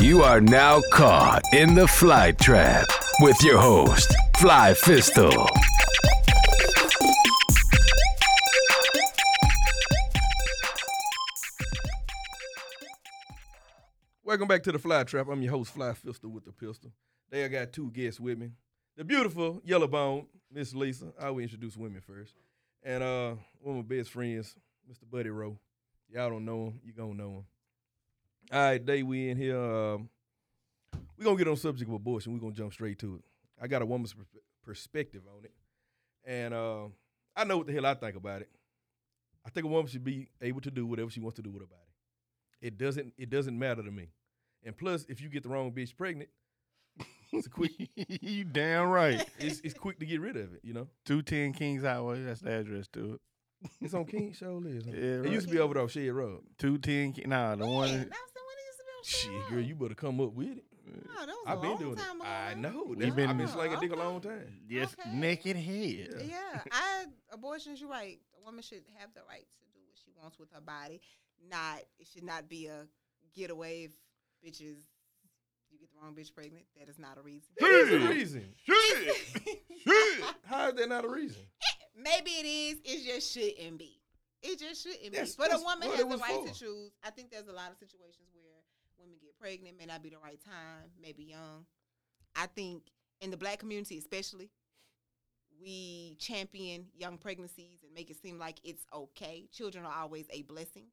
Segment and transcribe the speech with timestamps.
[0.00, 2.86] You are now caught in the fly trap
[3.18, 5.48] with your host, Fly Fistal.
[14.22, 15.26] Welcome back to the Fly Trap.
[15.28, 16.92] I'm your host, Fly Fistal with the pistol.
[17.28, 18.52] Today I got two guests with me.
[18.96, 21.12] The beautiful Yellow Bone, Miss Lisa.
[21.20, 22.34] I will introduce women first.
[22.84, 24.54] And uh, one of my best friends,
[24.88, 25.10] Mr.
[25.10, 25.58] Buddy Ro.
[26.08, 27.44] Y'all don't know him, you gonna know him.
[28.50, 29.58] All right, day we in here.
[29.60, 30.08] Um,
[31.18, 32.32] we gonna get on the subject of abortion.
[32.32, 33.22] we gonna jump straight to it.
[33.60, 34.24] I got a woman's per-
[34.64, 35.52] perspective on it.
[36.24, 36.84] And uh,
[37.36, 38.48] I know what the hell I think about it.
[39.44, 41.62] I think a woman should be able to do whatever she wants to do with
[41.62, 41.80] her body.
[42.60, 44.08] It doesn't it doesn't matter to me.
[44.64, 46.30] And plus, if you get the wrong bitch pregnant,
[47.32, 49.24] it's a quick you damn right.
[49.38, 50.88] it's, it's quick to get rid of it, you know?
[51.04, 52.22] Two ten Kings Highway.
[52.24, 53.20] That's the address to it.
[53.80, 54.86] It's on King Show list.
[54.86, 56.42] Yeah, It used to be over there on Shed Road.
[56.58, 57.12] Two ten.
[57.26, 58.10] Nah, the Man, one.
[59.02, 59.48] Shit, Sherrod.
[59.50, 60.64] girl, you better come up with it.
[60.90, 61.98] Oh, that was a I've been long doing it.
[61.98, 62.28] time ago.
[62.28, 62.54] I huh?
[62.54, 62.84] know.
[62.88, 64.02] You That's- been- I've been slanging dick a Okay.
[64.02, 64.60] long time.
[64.68, 65.10] Yes, Okay.
[65.14, 66.24] naked head.
[66.28, 67.80] Yeah, I abortions.
[67.80, 68.18] You're right.
[68.40, 71.00] A woman should have the right to do what she wants with her body.
[71.50, 72.86] Not it should not be a
[73.34, 73.92] getaway if
[74.44, 74.78] bitches
[75.70, 76.64] you get the wrong bitch pregnant.
[76.78, 77.50] That is not a reason.
[77.60, 78.54] That is a reason.
[78.64, 80.24] Shit.
[80.46, 81.42] How is that not a reason?
[81.96, 82.78] Maybe it is.
[82.84, 84.00] It just shouldn't be.
[84.42, 85.34] It just shouldn't That's- be.
[85.38, 86.46] But a that's woman what has it the was right for.
[86.48, 86.92] to choose.
[87.04, 88.37] I think there's a lot of situations where women get
[89.40, 91.66] pregnant, may not be the right time, maybe young.
[92.36, 92.82] I think
[93.20, 94.50] in the black community, especially,
[95.60, 99.48] we champion young pregnancies and make it seem like it's okay.
[99.52, 100.84] Children are always a blessing.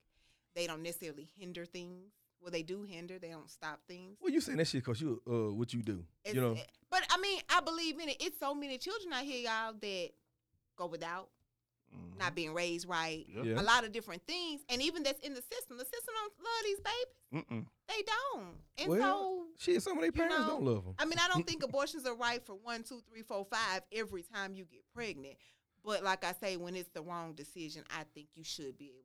[0.56, 2.12] They don't necessarily hinder things.
[2.42, 3.20] Well, they do hinder.
[3.20, 4.18] They don't stop things.
[4.22, 6.04] Well, you saying that shit because you uh what you do.
[6.24, 6.58] It's- you know.
[6.90, 8.18] but I mean, I believe in it.
[8.20, 10.10] It's so many children out here, y'all, that
[10.76, 11.30] go without,
[11.96, 12.18] Mhm.
[12.20, 13.46] not being raised right, Yep.
[13.46, 13.62] Yeah.
[13.62, 15.78] a lot of different things, and even that's in the system.
[15.78, 17.46] The system don't love these babies.
[17.50, 17.66] Mm-mm.
[17.88, 18.56] They don't.
[18.78, 20.96] And Well, Shit, some of their parents know, don't love them.
[21.00, 24.24] I mean, I don't think abortions are right for one, two, three, four, five every
[24.24, 25.38] time you get pregnant.
[25.84, 29.04] But like I say, when it's the wrong decision, I think you should be able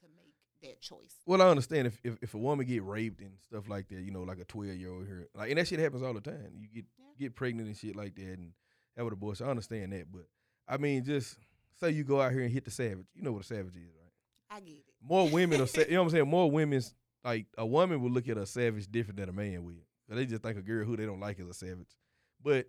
[0.00, 1.14] to make that choice.
[1.26, 4.10] Well, I understand if, if if a woman get raped and stuff like that, you
[4.10, 6.52] know, like a twelve year old here, like and that shit happens all the time.
[6.56, 7.04] You get Yeah.
[7.18, 8.52] get pregnant and shit like that, and
[8.96, 9.46] have an abortion.
[9.46, 10.26] I understand that, but
[10.66, 11.36] I mean, just
[11.80, 13.06] say you go out here and hit the savage.
[13.14, 14.56] You know what a savage is, right?
[14.56, 14.84] I get it.
[15.02, 16.28] More women are, sa- you know what I'm saying?
[16.30, 16.94] More women's
[17.24, 19.84] like a woman will look at a savage different than a man will.
[20.08, 21.90] So they just think a girl who they don't like is a savage,
[22.42, 22.66] but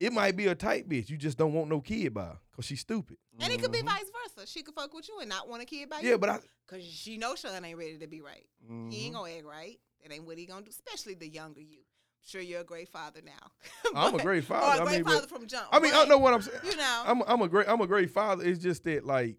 [0.00, 1.08] it might be a tight bitch.
[1.10, 3.18] You just don't want no kid by because she's stupid.
[3.38, 3.86] And it could be Mhm.
[3.86, 4.46] vice versa.
[4.48, 6.10] She could fuck with you and not want a kid by Yeah, you.
[6.10, 8.46] Yeah, but I Cause she knows Sean ain't ready to be right.
[8.66, 8.92] He Mhm.
[9.04, 9.78] ain't gonna act right.
[10.02, 10.70] That ain't what he gonna do.
[10.70, 11.82] Especially the younger you.
[12.24, 13.50] Sure you're a great father now.
[13.94, 14.80] I'm a But- great Or father.
[14.82, 15.66] a I great mean, but- father from jump.
[15.72, 16.58] I mean, I but, know what I'm saying.
[16.64, 17.02] You know.
[17.06, 18.44] I'm I'm a great I'm a great father.
[18.44, 19.36] It's just that like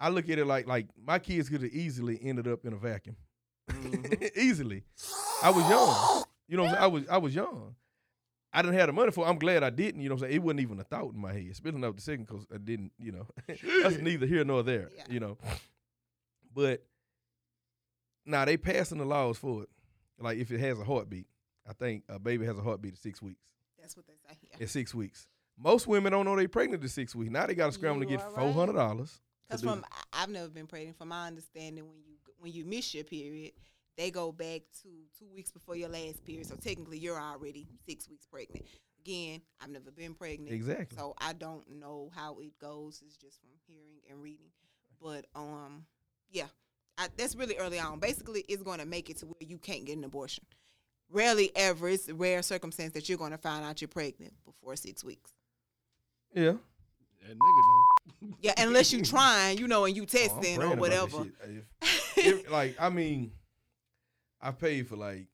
[0.00, 2.76] I look at it like like my kids could have easily ended up in a
[2.76, 3.16] vacuum.
[3.70, 4.30] Mhm.
[4.36, 4.84] easily.
[5.42, 6.24] I was young.
[6.48, 6.82] You know what I'm saying?
[6.84, 7.74] I was I was young.
[8.50, 9.28] I didn't have the money for it.
[9.28, 10.00] I'm glad I didn't.
[10.00, 10.36] You know what I'm saying?
[10.36, 11.54] It wasn't even a thought in my head.
[11.54, 13.26] Spilling out the second because I didn't, you know.
[13.82, 15.04] That's neither here nor there, Yeah.
[15.10, 15.36] you know.
[16.54, 16.82] But
[18.24, 19.68] now they passing the laws for it.
[20.18, 21.26] Like if it has a heartbeat.
[21.68, 23.42] I think a baby has a heartbeat at six weeks.
[23.80, 24.36] That's what they say.
[24.42, 24.62] Yeah.
[24.62, 25.26] At six weeks.
[25.58, 27.30] Most women don't know they're pregnant at six weeks.
[27.30, 29.20] Now they got to scramble to get four hundred dollars.
[29.48, 30.96] Because from I've never been pregnant.
[30.96, 33.52] From my understanding, when you when you miss your period,
[33.96, 36.46] they go back to two weeks before your last period.
[36.46, 38.64] So technically, you're already six weeks pregnant.
[39.00, 40.98] Again, I've never been pregnant, Exactly.
[40.98, 43.02] so I don't know how it goes.
[43.04, 44.50] It's just from hearing and reading.
[45.00, 45.86] But um,
[46.30, 46.46] yeah,
[46.98, 48.00] I, that's really early on.
[48.00, 50.44] Basically, it's going to make it to where you can't get an abortion.
[51.10, 51.88] Rarely ever.
[51.88, 55.32] It's a rare circumstance that you're going to find out you're pregnant before six weeks.
[56.34, 56.52] Yeah.
[57.22, 57.84] That nigga know.
[58.40, 61.26] Yeah, unless you're trying, you know, and you Oh, testing praying or whatever.
[61.44, 61.64] If-
[62.16, 63.32] if- like I mean,
[64.40, 65.26] I paid for like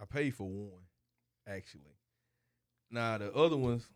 [0.00, 0.82] I paid for one
[1.46, 1.96] actually.
[2.90, 3.86] Now the other ones,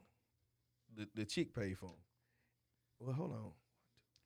[0.97, 1.93] the the chick paid for 'em.
[3.01, 3.51] Well, hold on.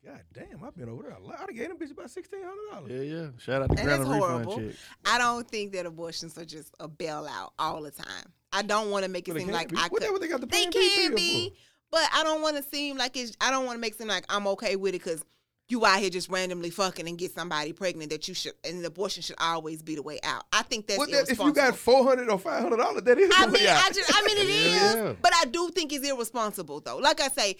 [0.05, 1.45] God damn, I've been over there a lot.
[1.49, 2.91] I gave them bitch about sixteen hundred dollars.
[3.09, 3.27] Yeah, yeah.
[3.37, 4.55] Shout out to And Grant it's refund horrible.
[4.69, 4.75] check.
[5.05, 8.31] I don't think that abortions are just a bailout all the time.
[8.53, 9.77] I don't want to make it But seem like be.
[9.77, 10.03] I could.
[10.11, 11.53] what they got the They can pill be,
[11.91, 13.35] but I don't want to seem like it's.
[13.41, 15.23] I don't want to make it seem like I'm okay with it because
[15.67, 18.53] you out here just randomly fucking and get somebody pregnant that you should.
[18.63, 20.45] And abortion should always be the way out.
[20.53, 23.19] I think that's What that, if you got four hundred or five hundred dollars, that
[23.19, 23.83] is I the mean, way out.
[23.85, 25.13] I just, I mean, it is, Yeah, yeah.
[25.21, 26.97] but I do think it's irresponsible though.
[26.97, 27.57] Like I say,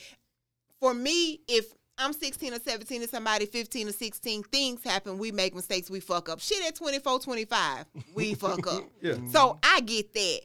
[0.80, 1.66] for me, if
[2.00, 5.18] I'm 16 or 17 and somebody 15 or 16, things happen.
[5.18, 5.90] We make mistakes.
[5.90, 6.40] We fuck up.
[6.40, 7.86] Shit at 24, 25,
[8.16, 8.84] we fuck up.
[9.02, 9.16] yeah.
[9.30, 10.40] So I get that,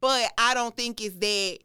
[0.00, 1.58] but I don't think it's that.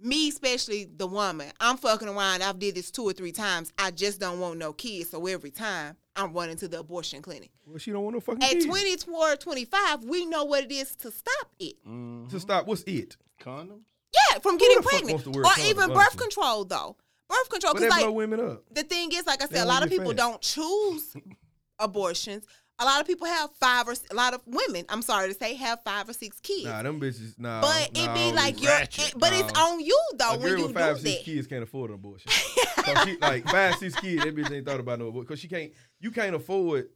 [0.00, 2.42] Me, especially the woman, I'm fucking around.
[2.42, 3.72] I've did this two or three times.
[3.78, 5.10] I just don't want no kids.
[5.10, 7.50] So every time I'm running to the abortion clinic.
[7.64, 8.66] Well, she don't want no fucking At kids.
[8.66, 11.76] 24, 25, we know what it is to stop it.
[11.88, 12.28] Mhm.
[12.28, 13.16] To stop, what's it?
[13.40, 13.84] Condoms?
[14.12, 15.10] Yeah, from getting pregnant.
[15.12, 16.18] wants to wear Or condoms, even birth honestly?
[16.18, 16.96] control, though.
[17.28, 18.64] Birth control, because like blow women up.
[18.72, 20.16] the thing is, like I They said, a lot of people fat.
[20.16, 21.16] don't choose
[21.78, 22.44] abortions.
[22.80, 24.84] A lot of people have five or a lot of women.
[24.88, 26.64] I'm sorry to say, have five or six kids.
[26.64, 27.38] Nah, them bitches.
[27.38, 28.72] Nah, but it be like your.
[28.80, 31.24] it- but it's on you though a when you with five, do six that.
[31.24, 32.30] kids can't afford an abortion.
[32.84, 35.46] so she, like five, six kids, that bitch ain't thought about no abortion because she
[35.48, 35.72] can't.
[36.00, 36.88] You can't afford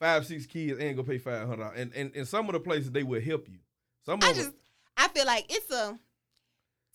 [0.00, 1.70] five, six kids and go pay five hundred.
[1.76, 3.58] And and and some of the places they will help you.
[4.04, 4.50] Some I of just,
[4.96, 5.96] I feel like it's a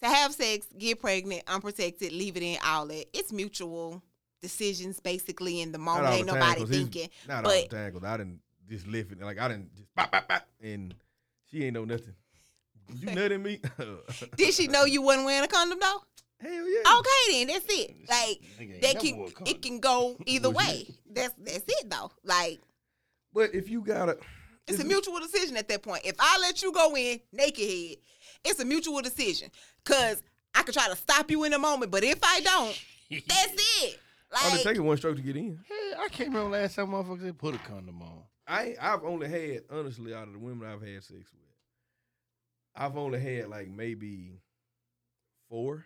[0.01, 3.05] to have sex, get pregnant, unprotected, leave it in, all that.
[3.13, 4.01] It's mutual
[4.41, 6.13] decisions basically in the moment.
[6.13, 7.09] Ain't the nobody thinking.
[7.27, 8.39] Not all the but- because I didn't
[8.69, 9.21] just lift it.
[9.21, 10.95] Like I didn't just bop, bop, bop, and
[11.49, 12.15] she ain't know nothing.
[12.95, 13.61] You nutting me?
[14.35, 16.03] Did she know you wasn't wearing a condom though?
[16.41, 16.97] Hell yeah.
[16.97, 17.95] Okay, then that's it.
[18.09, 19.55] Like that can wore a condom.
[19.55, 20.87] it can go either way.
[21.11, 22.11] That's that's it though.
[22.23, 22.59] Like
[23.33, 24.17] But if you gotta,
[24.67, 26.01] it's a mutual decision at that point.
[26.05, 27.97] If I let you go in naked head,
[28.43, 29.51] it's a mutual decision.
[29.85, 30.21] Cause
[30.53, 32.81] I could try to stop you in a moment, but if I don't,
[33.27, 33.99] that's it.
[34.33, 35.59] I'm Like taking one stroke to get in.
[35.67, 38.23] Hey, I can't remember last time motherfuckers they put a condom on.
[38.47, 41.41] I ain't- I've only had honestly out of the women I've had sex with,
[42.75, 44.39] I've only had like maybe
[45.49, 45.85] four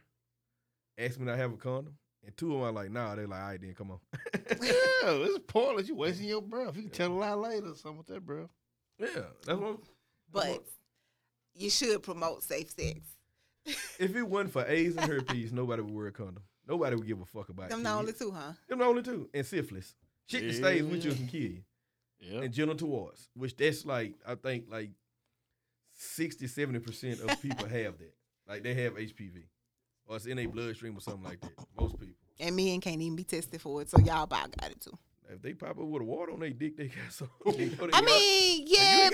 [0.98, 3.16] ask me to have a condom, and two of them are like, nah.
[3.16, 4.00] They're like, all right, then come on.
[4.62, 4.72] yeah,
[5.04, 5.88] it's pointless.
[5.88, 6.76] You wasting your breath.
[6.76, 8.50] You can tell a lie later or something with that breath.
[9.00, 9.08] yeah,
[9.46, 9.78] that's what.
[10.32, 10.64] but
[11.56, 13.00] you should promote safe sex.
[13.66, 16.44] If it wasn't for AIDS and herpes, nobody would wear a condom.
[16.68, 17.70] Nobody would give a fuck about it.
[17.70, 17.84] Them it.
[17.84, 18.54] the only two, huh?
[18.68, 19.96] Them the only two, and syphilis.
[20.28, 21.18] Shit that stays with you Yeah.
[21.18, 21.62] can kill you.
[22.20, 22.42] Yeah.
[22.42, 24.90] and genital warts, which that's like I think like
[25.94, 28.14] 60 70 percent of people have that.
[28.48, 29.44] Like they have HPV,
[30.08, 31.54] or it's in their bloodstream or something like that.
[31.80, 34.82] Most people, And men can't even be tested for it, so y'all about got it
[34.82, 34.98] too.
[35.30, 37.30] If they pop up with a water on their dick, they got some.
[37.46, 39.14] they they I mean, yeah, ain't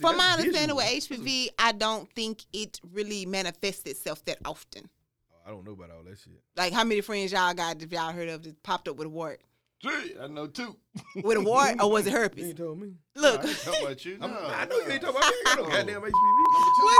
[0.08, 0.84] from my understanding with.
[0.86, 4.88] HPV, I don't think it really manifests itself that often.
[5.32, 6.32] Oh, I don't know about all that shit.
[6.56, 9.10] Like how many friends y'all got if y'all heard of that popped up with a
[9.10, 9.40] wart?
[9.82, 10.74] Gee, I know two.
[11.22, 12.44] With a wart or was it You herpes?
[12.46, 12.92] ain't told me.
[13.14, 14.18] Look, I ain't talking about you.
[14.22, 15.36] I'm- No, I know you ain't talking about me.
[15.46, 15.68] I got no No.
[15.68, 15.76] Oh.
[15.76, 16.82] goddamn HPV.
[16.82, 16.98] was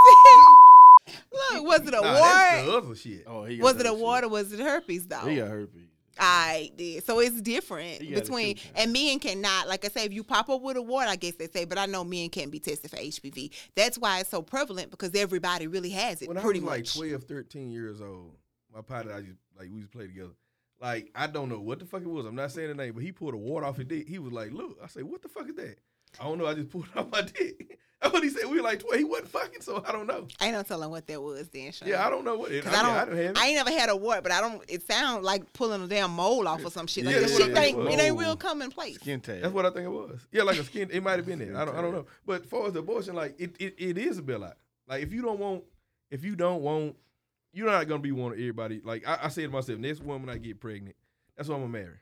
[1.08, 1.12] it?
[1.54, 3.24] Look, was it a Nah, that's the other shit.
[3.26, 3.98] Oh, he got Was it that a shit.
[3.98, 5.18] wart or was it herpes though?
[5.20, 5.88] He got herpes.
[6.18, 7.04] I did.
[7.04, 10.62] So it's different it between and men cannot, like I say, if you pop up
[10.62, 12.96] with a wart, I guess they say, but I know men can't be tested for
[12.96, 13.50] HPV.
[13.74, 16.96] That's why it's so prevalent because everybody really has it when pretty I was much.
[16.96, 18.32] like 12, 13 years old,
[18.74, 20.34] my partner, I just like we used to play together.
[20.80, 22.26] Like I don't know what the fuck it was.
[22.26, 24.08] I'm not saying the name, but he pulled a water off his dick.
[24.08, 25.78] He was like, "Look," I say, "What the fuck is that?"
[26.20, 26.46] I don't know.
[26.46, 27.78] I just pulled it off my dick.
[28.02, 28.44] That's what he said.
[28.50, 28.98] We were like 12.
[28.98, 30.26] He wasn't fucking, so I don't know.
[30.40, 31.88] I ain't no telling what that was then, Sean.
[31.88, 32.66] Yeah, I don't know what it.
[32.66, 33.38] I, Cause mean, I, I, don't, didn't have it.
[33.42, 34.62] I ain't never had a wart, but I don't.
[34.68, 37.04] It sounds like pulling a damn mole off or some shit.
[37.06, 37.76] Like Yeah, that shit I ain't.
[37.76, 38.26] think it It ain't was.
[38.26, 38.96] real commonplace.
[38.96, 39.40] Skin tag.
[39.42, 40.26] That's what I think it was.
[40.30, 40.90] Yeah, like a skin.
[40.92, 41.56] It might have been there.
[41.56, 41.76] I don't.
[41.76, 42.06] I don't know.
[42.26, 44.56] But as far as the abortion, like it, it, it is a bill out.
[44.86, 45.64] Like if you don't want,
[46.10, 46.96] if you don't want,
[47.52, 48.82] you're not gonna be one of everybody.
[48.84, 50.96] Like I, I said to myself, next woman I get pregnant,
[51.36, 51.96] that's what I'm gonna marry.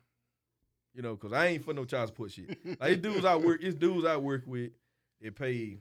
[0.95, 2.59] You know, cause I ain't for no child support shit.
[2.81, 4.73] Like it's dudes I work, it's dudes I work with.
[5.21, 5.79] They pay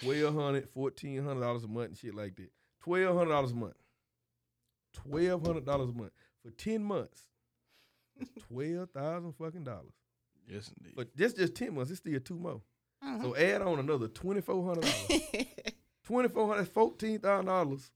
[0.00, 2.50] twelve hundred, fourteen hundred dollars a month and shit like that.
[2.82, 3.74] Twelve hundred dollars a month.
[4.94, 6.12] Twelve hundred dollars a month
[6.42, 7.24] for ten months.
[8.48, 9.92] Twelve thousand fucking dollars.
[10.48, 10.94] yes, indeed.
[10.96, 11.90] But that's just ten months.
[11.90, 12.60] It's still two more.
[13.04, 13.22] Mhm.
[13.22, 15.22] So add on another twenty four hundred dollars.
[16.04, 17.90] Twenty four hundred, fourteen thousand dollars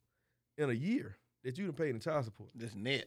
[0.57, 2.51] in a year that you done paid in child support.
[2.55, 3.07] This net.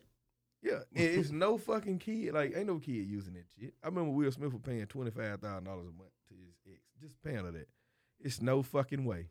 [0.62, 2.34] Yeah, and it's no fucking kid.
[2.34, 3.74] Like ain't no kid using that shit.
[3.81, 6.81] I remember Will Smith was paying twenty five thousand dollars a month to his ex.
[7.01, 7.67] Just paying her that.
[8.21, 9.29] It's no fucking way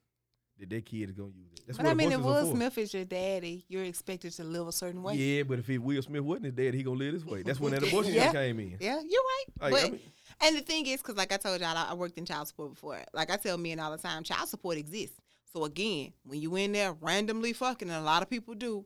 [0.58, 1.62] that that kid is gonna use it.
[1.66, 2.50] That's But what I mean, if Will.
[2.52, 5.14] Smith is your daddy, you're expected to live a certain way.
[5.14, 7.42] Yeah, but if it, Will Smith wasn't his dad, he gonna live this way.
[7.42, 8.32] That's when that abortion Yeah.
[8.32, 8.76] came in.
[8.80, 9.44] Yeah, you're right.
[9.60, 10.00] Like, but I mean,
[10.40, 12.70] and the thing is, because like I told y'all, I I worked in child support
[12.74, 13.00] before.
[13.12, 15.16] Like I tell men all the time, child support exists.
[15.52, 18.84] So again, when you in there randomly fucking, and a lot of people do,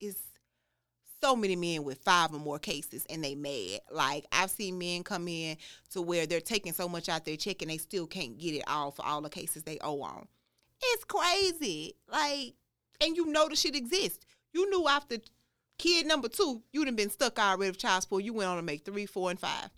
[0.00, 0.16] is
[1.24, 3.80] so many men with five or more cases and they mad.
[3.90, 5.56] Like I've seen men come in
[5.92, 8.64] to where they're taking so much out their check and they still can't get it
[8.66, 10.28] all for all the cases they owe on.
[10.82, 11.94] It's crazy.
[12.12, 12.52] Like,
[13.00, 14.26] and you know the shit exists.
[14.52, 15.16] You knew after
[15.78, 18.22] kid number two, you'd have been stuck already with child support.
[18.22, 19.70] You went on to make three, four, and five.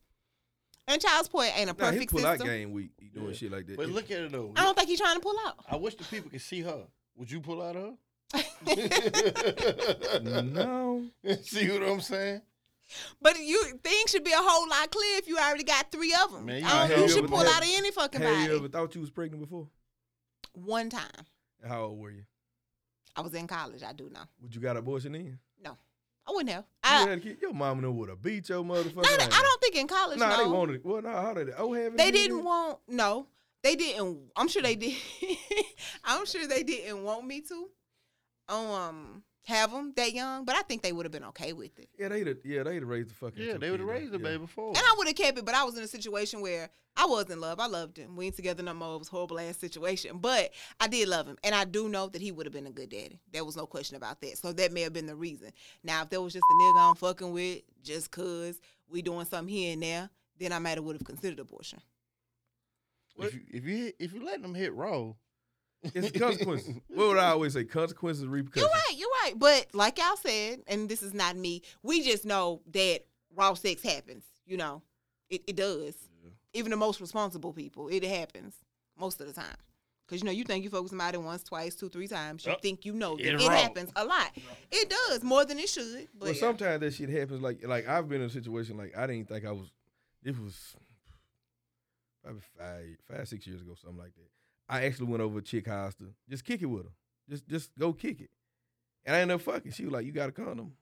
[0.89, 2.91] And child support ain't a nah, he perfect pull out game week.
[2.99, 3.33] He doing Yeah.
[3.35, 3.77] shit like that.
[3.77, 4.53] But look at it though.
[4.57, 5.65] I don't think he's trying to pull out.
[5.71, 6.89] I wish the people could see her.
[7.17, 7.93] Would you pull out of her?
[10.23, 11.05] No.
[11.43, 12.43] see what I'm saying?
[13.21, 16.33] But you things should be a whole lot clear if you already got three of
[16.33, 16.47] them.
[16.47, 18.45] Man, you I don't you you should pull out of any fucking Have body.
[18.45, 19.69] you ever thought you was pregnant before?
[20.53, 21.27] One time,
[21.67, 22.23] how old were you?
[23.17, 23.83] I was in college.
[23.83, 24.21] I do know.
[24.43, 25.39] Would you got abortion in?
[25.63, 25.77] No,
[26.27, 26.65] I wouldn't have.
[26.65, 28.97] You I, had a kid, your mama know what a beat your motherfucker.
[28.97, 29.33] not.
[29.33, 30.19] I don't think in college.
[30.19, 30.45] Nah, no.
[30.45, 30.85] they wanted.
[30.85, 31.53] Well, nah, how did they?
[31.53, 33.27] Oh, have They didn't want no.
[33.63, 34.31] They didn't.
[34.37, 34.95] I'm sure they did.
[36.05, 37.69] I'm sure they didn't want me to,
[38.49, 40.45] um, have them that young.
[40.45, 41.89] But I think they would have been okay with it.
[41.99, 42.37] Yeah, they'd.
[42.45, 43.43] Yeah, they'd have raised the fucking.
[43.43, 44.25] Yeah, took they would have raised the Yeah.
[44.25, 44.69] baby before.
[44.69, 47.29] And I would have kept it, but I was in a situation where I was
[47.31, 47.61] in love.
[47.61, 48.17] I loved him.
[48.17, 48.97] We ain't together no more.
[48.97, 50.51] It was a horrible ass situation, but
[50.81, 52.89] I did love him, and I do know that he would have been a good
[52.91, 53.21] daddy.
[53.33, 54.39] There was no question about that.
[54.39, 55.53] So that may have been the reason.
[55.85, 59.55] Now, if there was just a nigga I'm fucking with, just cause we doing something
[59.55, 61.81] here and there, then I might have would have considered abortion.
[63.19, 65.13] If you if you if you let them hit raw,
[65.83, 66.75] It's the consequences.
[66.89, 67.65] what would I always say?
[67.65, 68.63] Consequences, repercussions.
[68.69, 68.95] You're right.
[68.97, 69.35] You're right.
[69.39, 71.63] But like y'all said, and this is not me.
[71.83, 73.01] We just know that
[73.35, 74.25] raw sex happens.
[74.47, 74.83] You know,
[75.31, 75.95] it, it does.
[76.55, 78.55] Even the most responsible people, it happens
[78.99, 79.57] most of the time.
[80.09, 82.47] Cause you know you think you fuck with somebody once, twice, two, three times.
[82.47, 82.63] You Yup.
[82.63, 84.31] think you know that It it happens a lot.
[84.71, 86.07] It does more than it should.
[86.15, 86.41] But Well, yeah.
[86.41, 87.41] sometimes that shit happens.
[87.43, 89.67] Like, like I've been in a situation like I didn't think I was.
[90.23, 90.77] This was
[92.23, 94.31] probably five, five, six years ago, something like that.
[94.69, 96.93] I actually went over to chick house to just kick it with her.
[97.29, 98.31] Just, just go kick it.
[99.05, 99.73] And I ended up fucking.
[99.73, 100.73] She was like, "You got a condom?"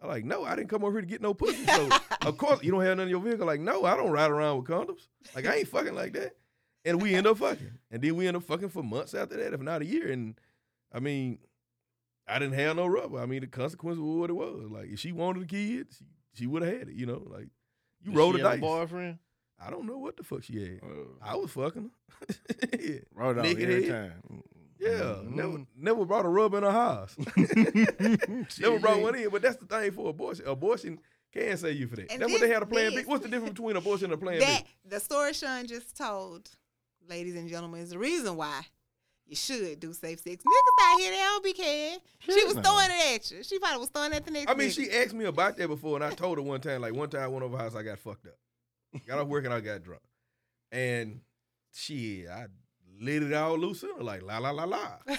[0.00, 1.88] I like, "No, I didn't come over here to get no pussy." So
[2.22, 3.46] of course you don't have none in your vehicle.
[3.46, 5.08] Like, no, I don't ride around with condoms.
[5.34, 6.36] Like, I ain't fucking like that.
[6.84, 9.52] And we end up fucking, and then we end up fucking for months after that,
[9.54, 10.10] if not a year.
[10.10, 10.38] And
[10.92, 11.38] I mean,
[12.26, 13.18] I didn't have no rubber.
[13.20, 14.68] I mean, the consequence was what it was.
[14.70, 16.94] Like, if she wanted a kid, she, she would have had it.
[16.94, 17.48] You know, like
[18.02, 18.60] you Did roll she the dice.
[18.60, 19.18] boyfriend.
[19.64, 20.80] I don't know what the fuck she had.
[20.82, 21.90] Uh, I was fucking
[22.20, 22.26] her.
[22.80, 24.12] yeah, Roll it off Naked every head.
[24.12, 24.42] time.
[24.78, 24.88] yeah.
[24.90, 25.34] Mhm.
[25.34, 27.16] Never, never brought a rub in her house.
[28.58, 29.28] never brought one in.
[29.30, 30.46] But that's the thing for abortion.
[30.46, 30.98] Abortion
[31.32, 32.10] can save you for that.
[32.12, 33.02] And that's what they had a plan B.
[33.06, 34.70] What's the difference between abortion and a plan that B?
[34.88, 36.50] the story Sean just told,
[37.08, 38.62] ladies and gentlemen, is the reason why
[39.26, 40.44] you should do safe sex.
[40.44, 41.98] Niggas out here, they don't be caring.
[42.18, 42.62] She was no.
[42.62, 43.42] throwing it at you.
[43.42, 44.50] She probably was throwing it at the next.
[44.50, 44.74] I mean, nigga.
[44.74, 46.82] she asked me about that before, and I told her one time.
[46.82, 48.34] Like one time, I went over her house, I got fucked up.
[49.06, 50.02] Got off work and I got drunk,
[50.70, 51.20] and
[51.72, 52.46] she, I
[53.00, 54.96] lit it all loose in her, like la la la la.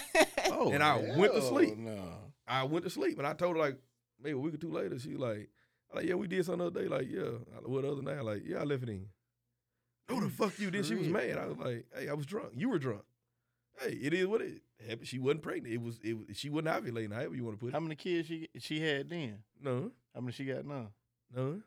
[0.51, 1.77] Oh, And I went to sleep.
[1.77, 1.99] No.
[2.47, 3.77] I went to sleep, and I told her like
[4.21, 4.99] maybe a week or two later.
[4.99, 5.49] She like,
[5.91, 6.87] I like yeah, we did something the other day.
[6.87, 7.29] Like yeah,
[7.65, 8.23] what other night?
[8.23, 9.07] Like yeah, I left it in.
[10.09, 10.85] No, the fuck you did.
[10.85, 11.37] She was mad.
[11.37, 12.49] I was like, hey, I was drunk.
[12.55, 13.03] You were drunk.
[13.81, 15.07] Hey, it is what it happened.
[15.07, 15.73] She wasn't pregnant.
[15.73, 16.13] It was it.
[16.13, 17.13] was- She wasn't ovulating.
[17.13, 17.73] However you want to put it.
[17.73, 19.39] How many kids she she had then?
[19.59, 20.89] No, How many she got now?
[21.33, 21.61] no.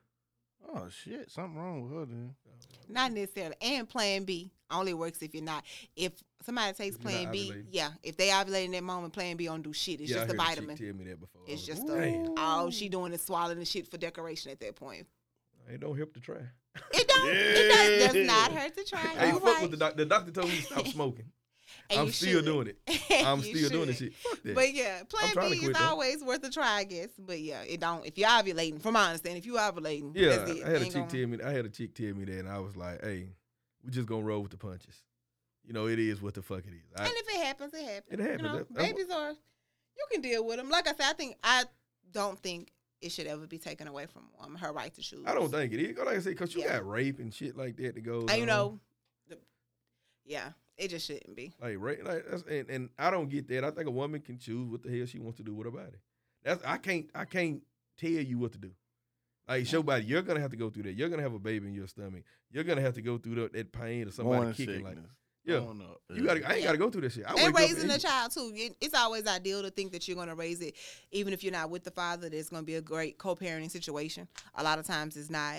[0.68, 2.35] Oh shit, something wrong with her then.
[2.88, 3.56] Not necessarily.
[3.61, 5.64] And Plan B only works if you're not.
[5.94, 7.64] If somebody takes If Plan B, ovulating.
[7.70, 7.90] yeah.
[8.02, 10.00] If they ovulate in that moment, Plan B don't do shit.
[10.00, 10.76] It's yeah, just I a heard a chick vitamin.
[10.76, 11.42] Tell me that before.
[11.46, 14.61] It's just like, a all oh, she doing is swallowing the shit for decoration at
[14.61, 15.06] that point.
[15.68, 16.37] It don't help to try.
[16.92, 17.28] It don't.
[17.28, 19.00] It does, does not hurt to try.
[19.00, 19.62] Hey, You're fuck right.
[19.62, 19.96] with the doctor.
[19.96, 21.26] The doctor told me to stop smoking.
[21.90, 22.45] And I'm still should.
[22.45, 22.78] doing it.
[23.26, 24.12] I'm still doing this shit.
[24.54, 25.85] But yeah, Plan B is though.
[25.85, 27.09] always worth a try, I guess.
[27.18, 28.04] But yeah, it don't.
[28.06, 30.64] If you're ovulating, from my understanding, if you ovulating, yeah, that's it.
[30.64, 31.38] I had a chick gonna- tell me.
[31.42, 33.28] I had a chick tell me that, and I was like, "Hey,
[33.85, 35.02] we just gonna roll with the punches.
[35.66, 36.83] You know, it is what the fuck it is.
[36.97, 38.04] I, And if it happens, it happens.
[38.11, 38.42] It happens.
[38.42, 39.30] You know, That- that's what- babies are.
[39.30, 40.68] You can deal with them.
[40.71, 41.64] Like I said, I think I
[42.12, 45.25] don't think it should ever be taken away from woman her right to choose.
[45.26, 45.97] I don't think it is.
[45.99, 46.75] Like I said, because you Yeah.
[46.75, 48.21] got rape and shit like that to go.
[48.28, 48.78] And you know,
[49.28, 49.38] the,
[50.25, 51.52] yeah, it just shouldn't be.
[51.61, 53.64] like right, like that's, and, and I don't get that.
[53.64, 55.71] I think a woman can choose what the hell she wants to do with her
[55.71, 55.97] body.
[56.45, 57.62] That's I can't I can't
[57.99, 58.71] tell you what to do.
[59.49, 60.95] Like show body, you're gonna have to go through that.
[60.95, 62.25] You're gonna have a baby in your stomach.
[62.50, 64.95] You're gonna have to go through that, that pain or somebody Morning kicking like.
[64.95, 65.11] sickness.
[65.45, 65.59] Yeah.
[65.61, 66.00] Growing up.
[66.12, 66.66] You gotta, I ain't Yeah.
[66.66, 67.25] gotta go through this shit.
[67.25, 68.52] I and wake up raising a child too.
[68.80, 70.75] It's always ideal to think that you're going to raise it,
[71.12, 72.28] even if you're not with the father.
[72.28, 74.26] There's going to be a great co-parenting situation.
[74.56, 75.59] A lot of times, it's not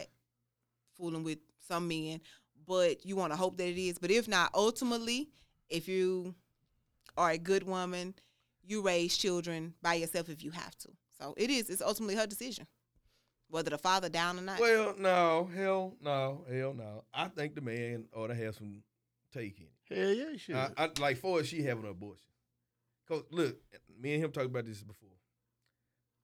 [0.97, 2.19] fooling with some men,
[2.67, 3.97] but you want to hope that it is.
[3.97, 5.29] But if not, ultimately,
[5.69, 6.35] if you
[7.17, 8.13] are a good woman,
[8.63, 10.89] you raise children by yourself if you have to.
[11.19, 11.69] So it is.
[11.69, 12.67] It's ultimately her decision,
[13.49, 14.59] whether the father down or not.
[14.59, 17.03] Well, no, hell no, hell no.
[17.13, 18.83] I think the man ought to have some
[19.33, 19.99] take in it.
[19.99, 20.55] Hell yeah, you should.
[20.55, 22.27] I, I, like for she having an abortion.
[23.07, 23.57] Cause look,
[23.99, 25.09] me and him talked about this before.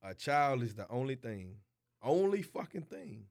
[0.03, 1.55] A child is the only thing,
[2.01, 3.23] only fucking thing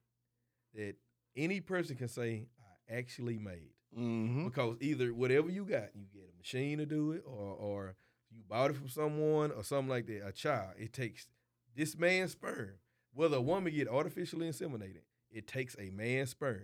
[0.74, 0.96] that
[1.36, 2.61] any person can say I
[2.92, 3.72] actually made.
[3.96, 4.44] mm-hmm.
[4.46, 7.96] Because either whatever you got, you get a machine to do it, or or
[8.30, 10.26] you bought it from someone or something like that.
[10.26, 11.26] A child, it takes
[11.74, 12.74] this man's sperm.
[13.14, 16.62] Whether a woman get artificially inseminated, it takes a man's sperm.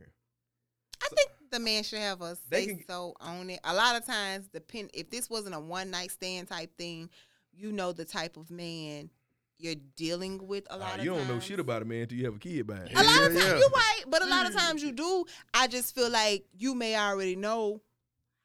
[1.02, 3.60] I think the man should have a say can- so on it.
[3.64, 7.10] A lot of times, depend if this wasn't a one night stand type thing,
[7.52, 9.10] you know the type of man
[9.58, 10.66] you're dealing with.
[10.70, 12.38] A lot Ah, of you don't know shit about a man until you have a
[12.38, 12.88] kid by him.
[12.96, 13.58] A lot of times yeah.
[13.58, 15.24] you're right, but a lot of times you do.
[15.52, 17.82] I just feel like you may already know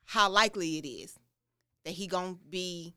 [0.05, 1.17] how likely it is
[1.85, 2.93] that he gonna be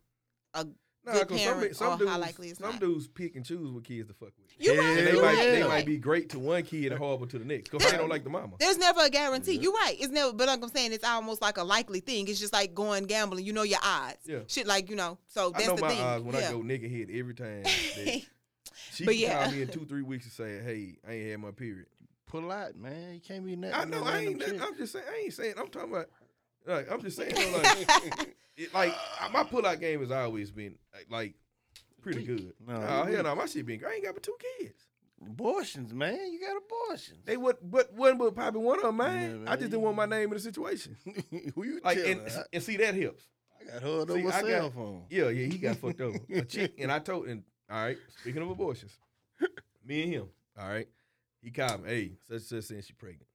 [0.55, 0.67] a
[1.07, 2.81] Nah, good 'cause parent some, or some dudes, how likely it's some not.
[2.81, 4.47] dudes pick and choose what kids to fuck with.
[4.59, 5.05] You're Hell right.
[5.05, 5.37] They You're might right.
[5.37, 7.97] they you're might be great to one kid and horrible to the next because they
[7.97, 8.55] don't like the mama.
[8.59, 9.53] There's never a guarantee.
[9.55, 9.97] You're right.
[9.99, 12.27] It's never, but like I'm saying, it's almost like a likely thing.
[12.29, 13.45] It's just like going gambling.
[13.45, 14.19] You know your odds.
[14.27, 14.41] Yeah.
[14.49, 15.19] Shit, like you know.
[15.29, 16.01] So I that's know the my thing.
[16.01, 16.49] odds when yeah.
[16.49, 17.63] I go nigga head every time.
[18.93, 19.45] She But yeah.
[19.45, 21.87] call me in two three weeks and say, "Hey, I ain't had my period."
[22.27, 23.15] Pull out, man.
[23.15, 23.75] You can't be nothing.
[23.77, 24.03] I know.
[24.05, 24.45] I random ain't.
[24.45, 24.63] chick.
[24.63, 25.05] I'm just saying.
[25.09, 25.55] I ain't saying.
[25.59, 26.07] I'm talking about.
[26.67, 27.35] Like, I'm just saying.
[27.53, 31.35] like, it, like uh, my pullout game has always been like, like
[32.03, 32.53] pretty good.
[32.67, 32.75] No,
[33.09, 33.83] you hell no, my shit been.
[33.85, 34.83] I ain't got but two kids.
[35.25, 36.19] Abortions, man.
[36.33, 37.21] You got abortions.
[37.25, 39.43] They would, but one but probably one of them, man.
[39.45, 40.97] Yeah, I just didn't want my name in the situation.
[41.55, 42.21] Who you Like, and,
[42.53, 43.25] and see that helps.
[43.61, 45.03] I got hugged see, over got- cell phone.
[45.09, 46.19] Yeah, yeah, he got fucked over.
[46.35, 48.97] A chick, and I told him, all right, speaking of abortions,
[49.85, 50.29] me and him,
[50.61, 50.89] all right,
[51.43, 53.27] he called me, hey, such such saying she pregnant.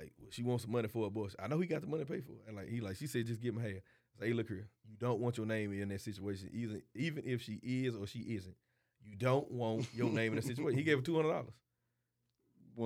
[0.00, 1.38] Like, she wants some money for a abortion.
[1.42, 2.44] I know he got the money to pay for it.
[2.48, 3.70] And like, he like, she said, just give him half.
[3.72, 7.22] I say, hey, look here, you don't want your name in that situation, even even
[7.26, 8.56] if she is or she isn't.
[9.04, 10.78] You don't want your name in that situation.
[10.78, 11.52] He gave her two hundred dollars.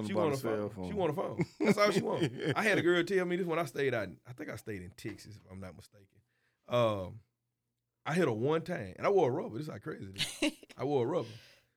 [0.07, 0.71] She about want a a phone.
[0.71, 0.89] phone.
[0.89, 1.45] She want a phone.
[1.61, 2.33] That's all she want.
[2.57, 4.09] I had a girl tell me this when I stayed out.
[4.29, 6.07] I think I stayed in Texas, if I'm not mistaken.
[6.69, 7.21] Um,
[8.07, 9.57] I hit her one time, and I wore a rubber.
[9.59, 10.53] This is how crazy it is.
[10.79, 11.29] I wore a rubber,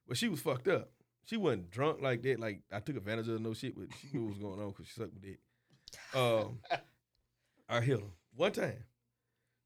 [0.07, 0.89] but she was fucked up.
[1.27, 2.39] She wasn't drunk like that.
[2.39, 4.69] Like I took advantage of her, no shit, but she knew what was going on
[4.69, 5.39] because she sucked my dick.
[6.15, 6.59] Um,
[7.69, 8.85] I hit her one time.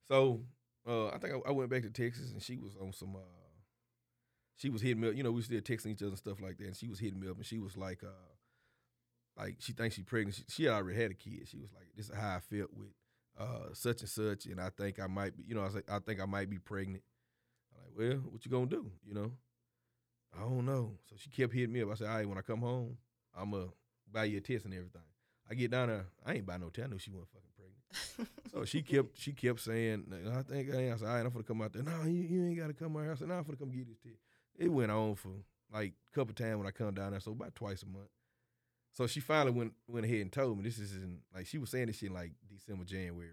[0.08, 0.41] So
[0.88, 3.15] uh, I think I, I went back to Texas, and she was on some.
[3.15, 3.20] Uh,
[4.56, 5.15] she was hitting me up.
[5.15, 6.65] You know, we still texting each other and stuff like that.
[6.65, 8.32] And she was hitting me up, and she was like, uh,
[9.38, 10.36] like she thinks she's pregnant.
[10.36, 11.48] She, she already had a kid.
[11.48, 12.89] She was like, "This is how I felt with
[13.39, 15.44] uh, such and such," and I think I might be.
[15.48, 17.03] You know, I was like, "I think I might be pregnant."
[17.75, 19.32] I'm like, "Well, what you gonna do?" You know,
[20.35, 20.97] I don't know.
[21.09, 21.91] So she kept hitting me up.
[21.91, 22.97] I said, "All right, when I come home,
[23.38, 23.65] I'ma
[24.11, 25.01] buy you a test and everything."
[25.50, 26.05] I get down there.
[26.25, 26.88] I ain't buy no test.
[26.88, 28.51] I knew she wasn't fucking pregnant.
[28.53, 30.93] So she kept she kept saying, I think I ain't.
[30.93, 31.83] I said, all right, I'm gonna come out there.
[31.83, 33.11] No, you, you ain't gotta come out here.
[33.11, 34.21] I said, no, I'm gonna come get this test.
[34.57, 35.31] It went on for
[35.73, 38.09] like a couple times when I come down there, so about twice a month.
[38.93, 41.69] So she finally went went ahead and told me this is in like she was
[41.69, 43.29] saying this shit in like December, January.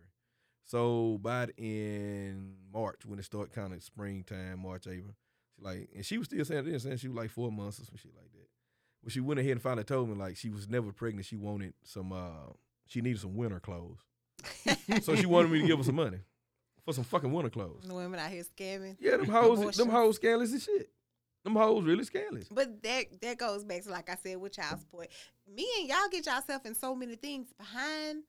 [0.64, 5.14] So about in March when it started kind of springtime, March, April,
[5.59, 7.85] she like and she was still saying this, saying she was like four months or
[7.85, 8.49] some shit like that.
[9.03, 11.27] But she went ahead and finally told me like she was never pregnant.
[11.27, 12.53] She wanted some uh
[12.87, 13.99] she needed some winter clothes.
[15.03, 16.18] So she wanted me to give her some money
[16.85, 17.85] for some fucking winter clothes.
[17.87, 18.97] The women out here scamming.
[19.01, 19.88] Yeah, them hoes, them Abortion.
[19.90, 20.90] hoes scandalous as shit.
[21.44, 22.49] Them hoes really scandalous.
[22.51, 25.09] But that that goes back to like I said with child support.
[25.53, 28.23] Me and y'all get yourself in so many things behind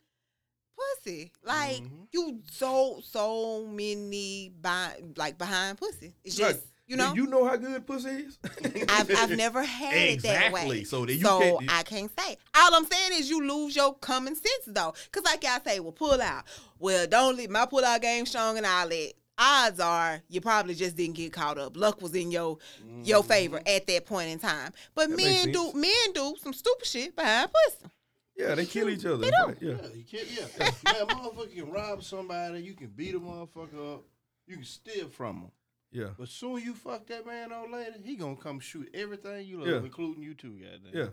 [0.75, 1.31] pussy.
[1.43, 2.07] Like Mhm.
[2.11, 6.15] you so so many by, like behind pussy.
[6.23, 6.63] It's just Right.
[6.89, 7.13] You know.
[7.15, 8.37] Do you know how good pussy is?
[8.89, 10.61] I've, I've never had it that way.
[10.61, 10.83] Exactly.
[10.83, 12.37] So that you so can't- I can't say.
[12.57, 14.93] All I'm saying is you lose your common sense though.
[15.11, 16.43] Cause like y'all say, well, pull out.
[16.79, 19.13] Well, don't leave my pull out game strong and all that.
[19.41, 21.77] Odds are you probably just didn't get caught up.
[21.77, 22.57] Luck was in your
[23.03, 24.73] your favor at that point in time.
[24.93, 25.15] But Mm-hmm.
[25.15, 27.91] That men do men do some stupid shit behind pussy.
[28.35, 29.17] yeah, they kill each other.
[29.17, 29.87] They Right, Yeah, Yeah.
[29.95, 30.27] you can't.
[30.29, 32.61] Yeah, man, motherfucker can rob somebody.
[32.61, 34.03] You can beat a motherfucker up.
[34.47, 35.51] You can steal from him.
[35.91, 36.09] Yeah.
[36.17, 39.67] But soon you fuck that man old lady, he gonna come shoot everything you love,
[39.67, 39.77] Yeah.
[39.77, 40.91] including you too, goddamn.
[40.93, 41.09] Yeah.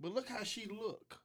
[0.00, 1.18] But look how she look.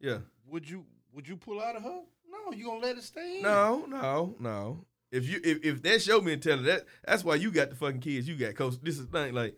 [0.00, 0.18] Yeah.
[0.46, 2.00] Would you would you pull out of her?
[2.30, 3.42] No, you gonna let it stay in.
[3.42, 4.84] No, no, no.
[5.10, 8.28] If you if, if that's your mentality, that that's why you got the fucking kids
[8.28, 8.54] you got.
[8.54, 9.56] Cause this is the thing, like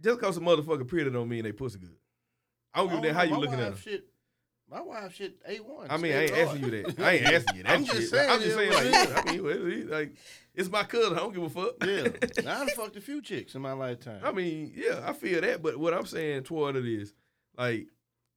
[0.00, 1.96] just cause a motherfucker pretty don't mean they pussy good.
[2.74, 3.76] I don't give a damn how you looking at them.
[3.76, 4.04] Shit,
[4.72, 5.88] my wife shit A one.
[5.90, 7.00] I mean, I ain't asking you that.
[7.00, 7.72] I ain't asking you that.
[7.72, 8.92] I'm just saying, I'm just saying, like, it is.
[8.92, 10.14] yeah, I mean, well, like,
[10.54, 11.14] it's my cousin.
[11.14, 11.74] I don't give a fuck.
[11.84, 14.20] Yeah, now I done fucked a few chicks in my lifetime.
[14.24, 17.12] I mean, yeah, I feel that, but what I'm saying toward it is,
[17.56, 17.88] like,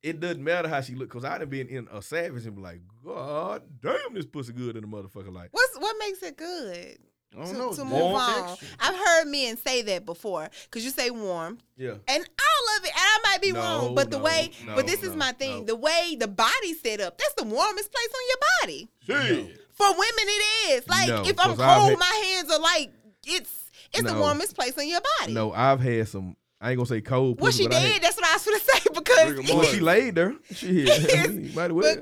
[0.04, 2.62] it doesn't matter how she look, cause I done been in a savage and be
[2.62, 5.34] like, God damn, this pussy good in the motherfucker.
[5.34, 7.00] Like, What's what makes it good?
[7.36, 7.74] To, know.
[7.74, 8.58] to move on.
[8.80, 10.50] I've heard men say that before.
[10.72, 11.58] Cause you say warm.
[11.78, 14.52] yeah, And I love it, and I might be No, wrong, but the no, way,
[14.66, 15.66] no, but this is my thing.
[15.66, 18.90] The way the body's set up, that's the warmest place on your body.
[19.06, 19.62] Shit.
[19.74, 20.88] For women, it is.
[20.88, 22.92] Like if I'm cold, had- my hands are like
[23.28, 25.34] it's it's the warmest place on your body.
[25.34, 26.36] no, I've had some.
[26.62, 27.74] I ain't gonna say cold Well, she did.
[27.74, 30.34] had- That's what I was gonna say because Well, she laid there.
[30.54, 30.86] She
[31.54, 31.96] might as well.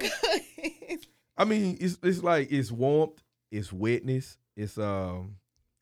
[1.38, 3.22] I mean, it's it's like it's warmth,
[3.54, 5.36] it's wetness, it's um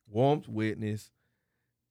[0.08, 1.10] warmth, wetness.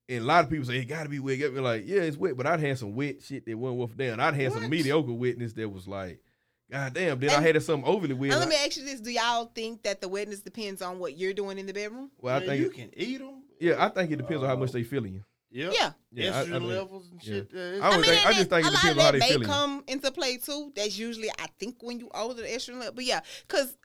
[0.10, 1.38] And a lot of people say it gotta be wet.
[1.40, 3.96] Get me like, yeah, it's wet, but I'd had some wet shit that went worth
[3.98, 4.20] down.
[4.20, 6.22] I'd had some mediocre wetness that was like,
[6.70, 7.20] God damn.
[7.20, 8.32] Then I And- had some overly wet.
[8.32, 11.34] Let me ask you this: Do y'all think that the wetness depends on what you're
[11.34, 12.12] doing in the bedroom?
[12.20, 13.44] well, I Man, think, you can eat them.
[13.60, 15.24] yeah, I think it depends on how much they feeling you.
[15.54, 15.74] Yep.
[15.78, 15.92] Yeah.
[16.14, 17.34] Yeah, I- I Estrogen think- levels and yeah.
[17.34, 17.50] shit.
[17.54, 18.88] uh, I don't I mean, think- I and just think it a lot depends of
[19.00, 20.72] on how that they may come into play too.
[20.76, 22.94] That's usually, I think, when you older, the estrogen level.
[22.96, 23.76] But yeah, because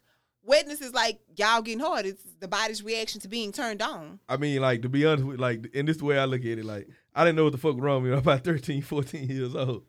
[0.46, 2.06] wetness is like y'all getting hard.
[2.06, 4.20] It's the body's reaction to being turned on.
[4.28, 6.58] I mean, like to be honest with, like, and this the way I look at
[6.58, 6.64] it.
[6.64, 8.18] Like, I didn't know what the fuck was wrong with me.
[8.18, 9.84] About 13, 14 years old,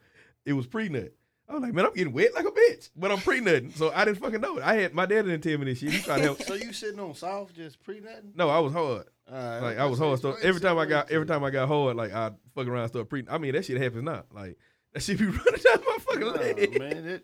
[0.45, 1.13] it was pre nut.
[1.49, 3.89] I was like, man, I'm getting wet like a bitch, but I'm pre nutting, so
[3.95, 4.63] I didn't fucking know it.
[4.63, 5.91] I had my dad didn't tell me this shit.
[5.91, 6.41] He tried to help.
[6.45, 8.33] So you sitting on soft just pre nothing?
[8.35, 9.05] No, I was hard.
[9.31, 10.19] Right, Like I was hard.
[10.19, 12.89] So every time I got every time I got hard, like I fuck around and
[12.91, 13.23] start pre.
[13.29, 14.23] I mean, that shit happens now.
[14.33, 14.57] Like
[14.93, 16.79] that shit be running down my fucking Nah, leg.
[16.79, 17.23] man, that,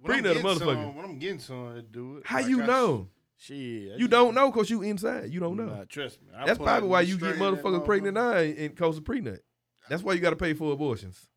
[0.00, 0.58] when I'm getting motherfucker.
[0.58, 2.26] some- When I'm getting some, it do it.
[2.26, 3.08] How Like you I- know?
[3.40, 3.60] Shit, I
[3.94, 5.30] You just- don't know because you inside.
[5.32, 5.66] You don't know.
[5.66, 6.28] Nah, trust me.
[6.36, 8.32] I That's probably why you get straighten motherfuckers pregnant motherfucker.
[8.34, 9.40] now and, and cause of pre-nut.
[9.88, 11.28] That's why you got to pay for abortions.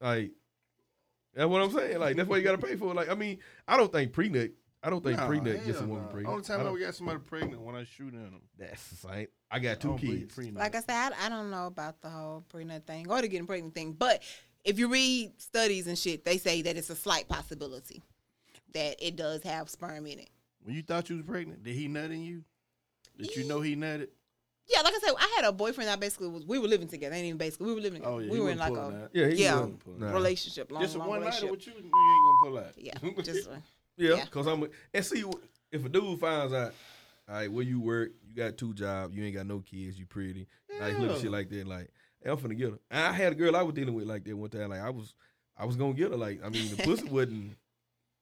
[0.00, 0.32] Like,
[1.34, 1.98] that's what I'm saying.
[1.98, 2.90] Like, that's why you got to pay for.
[2.90, 2.94] it.
[2.96, 4.50] Like, I mean, I don't think pre-nut.
[4.82, 6.08] I don't think Nah, pre-nut gets a woman nah.
[6.08, 6.32] pregnant.
[6.32, 8.40] Only time I I, ever got somebody pregnant when I shoot in them.
[8.58, 9.26] that's the same.
[9.50, 10.36] I got two kids.
[10.54, 13.46] Like I said, I, I don't know about the whole pregnant thing or the getting
[13.46, 14.22] pregnant thing, but
[14.64, 18.02] if you read studies and shit, they say that it's a slight possibility
[18.74, 20.28] that it does have sperm in it.
[20.62, 22.44] When you thought you was pregnant, did he nut in you?
[23.18, 24.08] Did you know he nutted?
[24.68, 25.90] Yeah, like I said, I had a boyfriend.
[25.90, 26.44] I basically was.
[26.46, 27.14] We were living together.
[27.14, 27.66] Ain't even basically.
[27.66, 28.02] We were living.
[28.04, 29.10] Oh yeah, we were in like a pulling that.
[29.12, 29.54] Yeah, he Yeah.
[29.56, 30.14] wasn't pulling that.
[30.14, 31.50] relationship, long, Just a long one nighter relationship.
[31.50, 32.74] with you, you ain't gonna pull out.
[32.76, 33.56] Yeah, just uh,
[33.96, 34.26] Yeah, Yeah.
[34.26, 35.24] cause I'm and see
[35.72, 36.72] if a dude finds out,
[37.28, 40.06] all right, where you work, you got two jobs, you ain't got no kids, you
[40.06, 40.46] pretty,
[40.78, 41.22] like little Yeah.
[41.22, 41.66] shit like that.
[41.66, 41.90] Like, hey,
[42.24, 42.78] I'm finna get her.
[42.90, 44.70] And I had a girl I was dealing with like that one time.
[44.70, 45.14] Like I was,
[45.56, 46.16] I was gonna get her.
[46.16, 47.56] Like I mean, the pussy wasn't.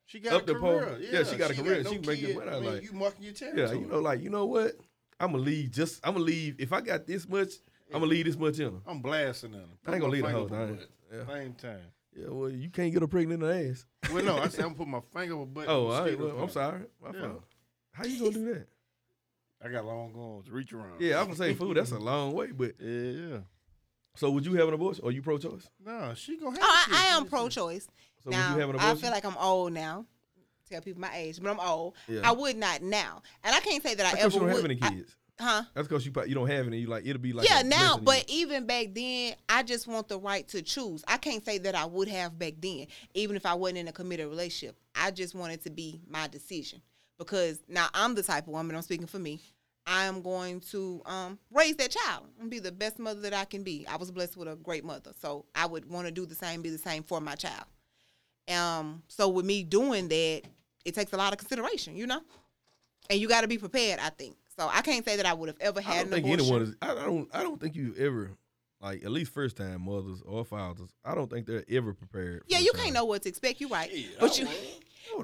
[0.07, 0.79] She got Up a the pole.
[0.81, 0.99] career.
[1.13, 1.83] Yeah, she got a career.
[1.83, 2.37] no She kid.
[2.37, 2.51] money.
[2.51, 3.67] I mean, like- you marking your territory.
[3.67, 4.73] Yeah, you know, like you know what?
[5.21, 5.71] I'm gonna leave.
[5.73, 6.57] Just I'm gonna leave.
[6.59, 7.51] If I got this much,
[7.93, 8.81] I'm gonna leave this much in her.
[8.87, 9.69] I'm blasting on him.
[9.87, 10.79] I ain't gonna leave the whole thing.
[11.13, 11.27] Yeah.
[11.27, 11.79] Same time.
[12.17, 13.85] Yeah, well, you can't get her pregnant in the ass.
[14.13, 15.65] Well, no, I said I'm gonna put my finger up her butt.
[15.69, 16.19] Oh, all right.
[16.19, 16.81] Well, I'm sorry.
[17.03, 17.21] My Yeah.
[17.21, 17.45] fault.
[17.93, 18.67] How you gonna do that?
[19.65, 20.51] I got long arms.
[20.51, 21.01] Reach around.
[21.01, 21.77] Yeah, I'm gonna say food.
[21.77, 23.39] That's a long way, but Yeah, yeah.
[24.19, 25.05] So would you have an abortion?
[25.05, 25.69] Are you pro-choice?
[25.85, 26.61] No, she gonna have.
[26.63, 27.13] Oh, I.
[27.13, 27.87] I am pro-choice.
[28.25, 30.05] So now would you have an I feel like I'm old now.
[30.69, 31.95] Tell people my age, but I'm old.
[32.09, 32.21] Yeah.
[32.25, 34.57] I would not now, and I can't say that I ever you don't would.
[34.57, 35.17] have any I- kids.
[35.41, 35.63] huh?
[35.73, 36.79] That's because you you don't have any.
[36.81, 38.41] You like it'll be like yeah, now, but you.
[38.43, 41.05] even back then, I just want the right to choose.
[41.09, 43.93] I can't say that I would have back then, even if I wasn't in a
[43.93, 44.77] committed relationship.
[44.95, 46.83] I just wanted to be my decision
[47.19, 48.77] because now I'm the type of woman.
[48.77, 49.41] I'm speaking for me.
[49.89, 53.47] I am going to um, raise that child and be the best mother that I
[53.47, 53.87] can be.
[53.89, 56.61] I was blessed with a great mother, so I would want to do the same,
[56.61, 57.65] be the same for my child.
[58.49, 60.43] Um, so with me doing that,
[60.85, 62.21] it takes a lot of consideration, you know,
[63.11, 63.99] and you got to be prepared.
[64.01, 64.69] I think so.
[64.71, 66.45] I can't say that I would have ever I had don't an think abortion.
[66.55, 66.77] anyone is.
[66.83, 67.29] I I don't.
[67.33, 68.31] I don't think you ever,
[68.81, 70.91] like at least first time mothers or fathers.
[71.05, 72.43] I don't think they're ever prepared.
[72.47, 72.85] Yeah, you child.
[72.85, 73.61] can't know what to expect.
[73.61, 74.45] You right, Yeah, but I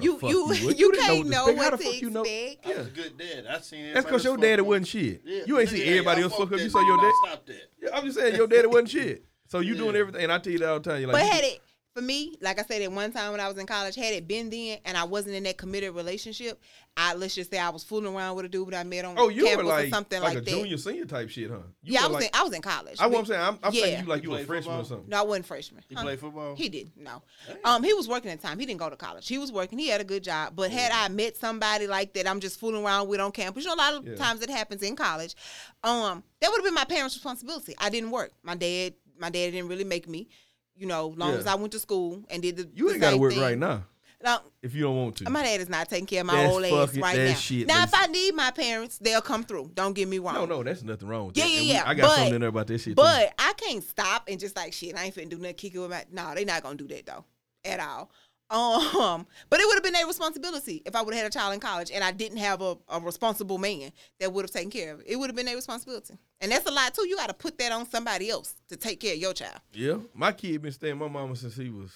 [0.01, 0.23] you was.
[0.23, 2.23] No, the you you you, didn't can't the know what the to fuck you know?
[2.23, 2.67] expect.
[2.67, 2.79] I Yeah.
[2.79, 3.47] was a good dad.
[3.49, 5.23] I seen That's because your daddy wasn't shit.
[5.25, 5.43] Yeah.
[5.47, 6.59] You ain't see everybody else fuck up.
[6.61, 7.13] You saw your dad.
[7.27, 7.63] Stop that.
[7.83, 9.25] Yeah, I'm just saying your daddy wasn't shit.
[9.47, 11.01] So you doing everything, and I tell you that all the time.
[11.03, 11.61] You're like, But you- had it
[11.95, 14.27] for me, like I said, at one time when I was in college, had it
[14.27, 16.61] been then and I wasn't in that committed relationship,
[16.97, 19.15] I let's just say I was fooling around with a dude that I met on
[19.17, 20.51] oh, you were campus like or something like, like, a that.
[20.51, 21.59] junior senior type shit, huh?
[21.85, 23.01] You yeah, I was like, in I was in college.
[23.01, 23.41] I what I'm saying.
[23.41, 23.83] I'm, I'm Yeah.
[23.83, 25.09] thinking you like You you a play freshman or something.
[25.09, 25.85] No, I wasn't freshman.
[25.89, 26.03] He Huh?
[26.03, 26.57] played football.
[26.57, 27.23] He did no.
[27.65, 28.59] Um, he was working at the time.
[28.59, 29.29] He didn't go to college.
[29.29, 29.79] He was working.
[29.79, 30.55] He had a good job.
[30.57, 33.63] But had I met somebody like that, I'm just fooling around with on campus.
[33.65, 34.17] You know, a lot of Yeah.
[34.17, 35.37] times it happens in college.
[35.85, 37.77] Um, that would have been my parents' responsibility.
[37.79, 38.33] I didn't work.
[38.43, 40.29] My dad, my dad didn't really make me.
[40.77, 41.39] You know, long Yeah.
[41.39, 43.41] as I went to school and did the You the ain't got to work thing.
[43.43, 43.85] right now
[44.23, 45.31] Now, if you don't want to.
[45.31, 47.35] my dad is not taking care of my That's old ass right now.
[47.35, 49.71] shit, now, if I need my parents, they'll come through.
[49.75, 50.35] Don't get me wrong.
[50.35, 51.51] No, no, that's nothing wrong with Yeah, that.
[51.53, 52.85] yeah, we- yeah, I got but- something in there about that shit.
[52.93, 52.95] too.
[52.97, 54.97] But I can't stop and just like shit.
[54.97, 55.55] I ain't finna do nothing.
[55.55, 56.05] Kick it with my.
[56.11, 57.25] No, they not gonna do that though,
[57.65, 58.11] at all.
[58.55, 61.55] Um, but it would have been their responsibility if I would have had a child
[61.55, 63.91] in college and I didn't have a, a responsible man
[64.21, 65.07] that would have taken care of it.
[65.09, 67.07] It would have been their responsibility, and that's a lot too.
[67.09, 69.61] You got to put that on somebody else to take care of your child.
[69.73, 71.93] Yeah, my kid been staying with my mama since he was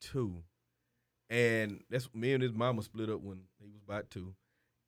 [0.00, 0.42] two,
[1.30, 4.34] and that's me and his mama split up when he was about two,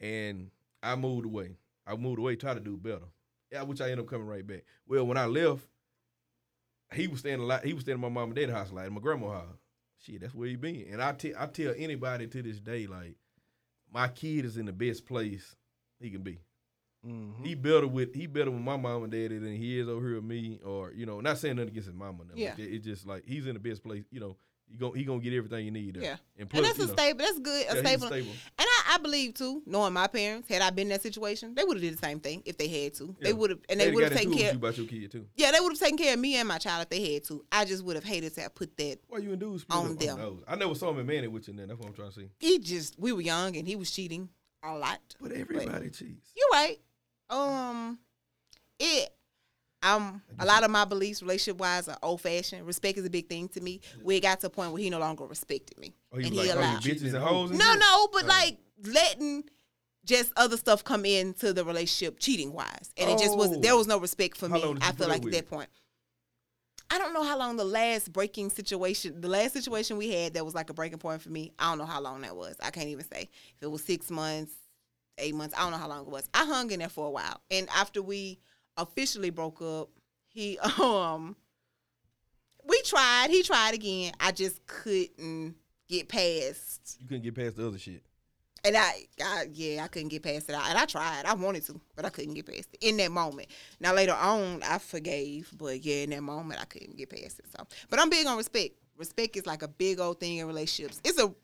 [0.00, 0.50] and
[0.83, 1.57] I moved away.
[1.87, 3.07] I moved away, try to do better.
[3.53, 4.64] Yeah, which I ended up coming right back.
[4.87, 5.66] Well, when I left,
[6.94, 7.64] he was staying a lot.
[7.64, 9.59] He was staying at my mom and dad's house, like at my grandma's house.
[10.04, 10.86] Shit, that's where he been.
[10.90, 13.16] And I tell I tell anybody to this day, like
[13.92, 15.54] my kid is in the best place
[16.00, 16.38] he can be.
[17.06, 17.44] Mhm.
[17.46, 20.16] He better with he better with my mom and daddy than he is over here
[20.16, 22.24] with me, or you know, not saying nothing against his mama.
[22.24, 22.50] Nothing Yeah.
[22.50, 24.04] like it's just like he's in the best place.
[24.10, 24.36] You know,
[24.70, 25.94] he gon' he gonna get everything you need.
[25.94, 26.02] There.
[26.02, 26.16] Yeah.
[26.38, 27.18] and, And that's a know, stable.
[27.18, 27.66] That's good.
[27.68, 28.06] A he's stable.
[28.06, 28.30] stable.
[28.58, 31.76] And I, believe too, knowing my parents, had I been in that situation, they would
[31.76, 33.14] have did the same thing if they had to.
[33.20, 34.53] They would have, and They'd they would have taken care.
[34.53, 35.26] you about your kid too.
[35.37, 37.44] Yeah, they would have taken care of me and my child if they had to.
[37.53, 38.98] I just would have hated to have put that.
[39.09, 40.18] Why you and dudes On them.
[40.18, 40.42] those?
[40.48, 41.55] I never saw him in Manny with you.
[41.55, 42.29] Then that's what I'm trying to see.
[42.38, 44.29] He just, we were young and he was cheating
[44.62, 44.98] a lot.
[45.20, 46.33] But everybody cheats.
[46.37, 46.79] You're right.
[47.31, 47.98] Um,
[48.79, 49.11] it
[49.83, 52.66] I'm a lot of my beliefs, relationship wise, are old fashioned.
[52.66, 53.81] Respect is a big thing to me.
[54.03, 56.40] We got to a point where he no longer respected me, Oh, he and he
[56.40, 56.83] like, oh, allowed.
[56.83, 57.50] bitches and hoes.
[57.50, 57.79] and No, shit?
[57.81, 58.29] no, but Oh.
[58.29, 59.44] like letting
[60.04, 63.60] just other stuff come into the relationship cheating wise, and it just was Oh.
[63.60, 64.78] there was no respect for How me.
[64.80, 65.68] I feel like at that point.
[66.92, 70.44] I don't know how long the last breaking situation, the last situation we had that
[70.44, 71.52] was like a breaking point for me.
[71.56, 72.56] I don't know how long that was.
[72.60, 74.52] I can't even say if it was six months,
[75.18, 75.54] eight months.
[75.56, 76.28] I don't know how long it was.
[76.34, 78.40] I hung in there for a while, and after we
[78.76, 79.90] officially broke up,
[80.28, 81.36] he um
[82.66, 83.28] we tried.
[83.30, 84.12] He tried again.
[84.18, 85.54] I just couldn't
[85.88, 88.02] get past You couldn't get past the other shit.
[88.64, 90.54] And I, I, yeah, I couldn't get past it.
[90.54, 91.24] And I tried.
[91.24, 93.48] I wanted to, but I couldn't get past it in that moment.
[93.80, 97.46] Now later on, I forgave, but yeah, in that moment, I couldn't get past it.
[97.56, 98.74] So, but I'm big on respect.
[98.96, 101.00] Respect is like a big old thing in relationships.
[101.04, 101.34] It's a,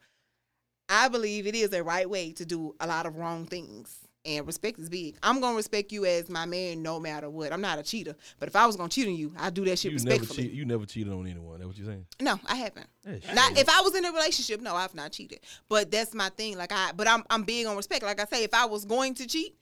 [0.89, 4.06] I believe it is a right way to do a lot of wrong things.
[4.27, 5.17] And respect is big.
[5.23, 7.53] I'm gonna respect you as my man, no matter what.
[7.53, 9.79] I'm not a cheater, but if I was gonna cheat on you, I'd do that
[9.79, 10.49] shit You never respectfully.
[10.49, 10.53] cheat.
[10.53, 11.59] You never cheated on anyone.
[11.61, 12.07] That's what you're saying.
[12.21, 12.89] No, I haven't.
[13.07, 13.35] Yeah, shit.
[13.37, 15.41] Not if I was in a relationship, no, I've not cheated.
[15.69, 16.59] But that's my thing.
[16.59, 18.03] Like I, but I'm I'm big on respect.
[18.03, 19.57] Like I say, if I was going to cheat,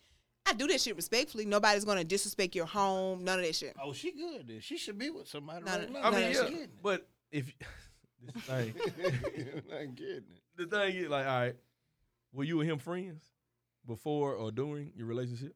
[0.46, 1.44] I do that shit respectfully.
[1.44, 3.22] Nobody's gonna disrespect your home.
[3.22, 3.76] None of that shit.
[3.82, 4.60] Oh, she good then.
[4.60, 6.06] She should be with somebody No, right no, now.
[6.08, 7.52] I mean, no, yeah, She but if
[8.34, 8.74] this thing,
[9.78, 10.42] I'm getting it.
[10.56, 11.56] the thing is like, all right,
[12.32, 13.22] were you and him friends
[13.86, 15.54] before or during your relationship?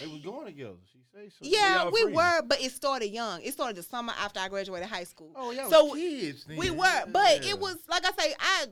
[0.00, 0.76] They was going together.
[0.92, 1.36] She say so.
[1.40, 3.40] Yeah, y'all we were, but it started young.
[3.42, 5.32] It started the summer after I graduated high school.
[5.34, 5.68] Oh, yeah.
[5.68, 6.44] So, kids.
[6.44, 6.56] Then.
[6.56, 7.50] We were, but Yeah.
[7.50, 8.66] it was like I say, I,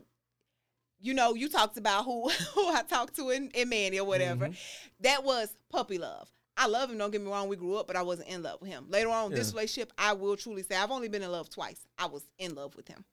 [1.00, 4.50] you know, you talked about who who I talked to in, in Manny or whatever.
[5.00, 6.28] That was puppy love.
[6.58, 6.98] I love him.
[6.98, 7.48] Don't get me wrong.
[7.48, 8.86] We grew up, but I wasn't in love with him.
[8.88, 11.80] Later on, this relationship, I will truly say, I've only been in love twice.
[11.98, 13.04] I was in love with him,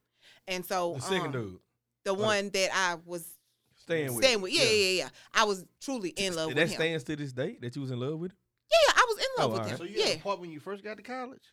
[0.47, 1.59] and so The second um, dude
[2.05, 3.25] the one that I was
[3.83, 4.23] staying with.
[4.25, 5.09] staying with, yeah, yeah, yeah, yeah.
[5.33, 6.67] I was truly in love That with him.
[6.69, 8.33] That stands to this day that you was in love with.
[8.71, 9.71] yeah, I was in love Oh, with alright.
[9.71, 9.77] him.
[9.77, 11.43] So you yeah, had a part when you first got to college?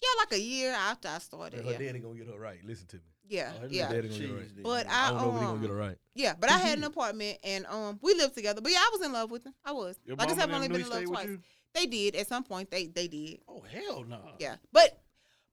[0.00, 1.64] yeah, like a year after I started.
[1.64, 2.58] Her Yeah, daddy gonna get her right.
[2.64, 3.02] Listen to me.
[3.28, 3.88] yeah, Oh, yeah.
[3.88, 4.62] daddy gonna get Jeez, right.
[4.62, 5.96] But I I, don't know if he gonna um, get her right.
[6.14, 8.60] Yeah, but I had an apartment and um we lived together.
[8.60, 9.54] But yeah, I was in love with him.
[9.64, 9.98] I was.
[10.04, 11.28] Your like I said, I've only been in love twice.
[11.74, 12.70] They did at some point.
[12.70, 13.40] They they did.
[13.48, 14.20] Oh hell no.
[14.38, 15.00] Yeah, but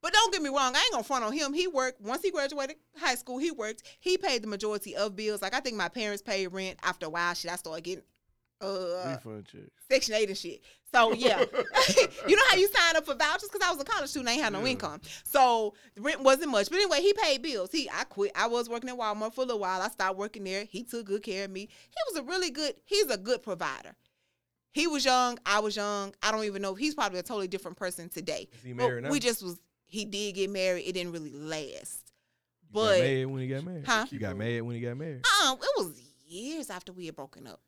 [0.06, 0.76] but don't get me wrong.
[0.76, 1.52] I ain't gonna front on him.
[1.52, 3.40] He worked once he graduated high school.
[3.40, 3.82] He worked.
[4.00, 5.42] He paid the majority of bills.
[5.42, 6.78] Like I think my parents paid rent.
[6.84, 8.04] After a while, shit, I started getting
[8.62, 9.18] uh.
[9.90, 10.62] Section Eight and shit.
[10.94, 11.40] So yeah,
[12.28, 14.30] you know how you sign up for vouchers because I was a college student.
[14.30, 14.68] I ain't had no Yeah.
[14.68, 16.70] income, so rent wasn't much.
[16.70, 17.72] But anyway, he paid bills.
[17.72, 18.32] He I quit.
[18.36, 19.82] I was working at Walmart for a little while.
[19.82, 20.66] I stopped working there.
[20.66, 21.62] He took good care of me.
[21.62, 22.76] He was a really good.
[22.86, 23.96] He's a good provider.
[24.72, 25.40] He was young.
[25.46, 26.14] I was young.
[26.22, 26.74] I don't even know.
[26.74, 28.50] If he's probably a totally different person today.
[28.54, 29.10] Is he married now?
[29.10, 29.60] we just was.
[29.86, 30.84] He did get married.
[30.88, 32.12] It didn't really last.
[32.70, 33.86] You but- got mad when he got married.
[33.86, 34.06] Huh?
[34.10, 35.22] You got mad when he got married.
[35.46, 37.62] Um, it was years after we had broken up.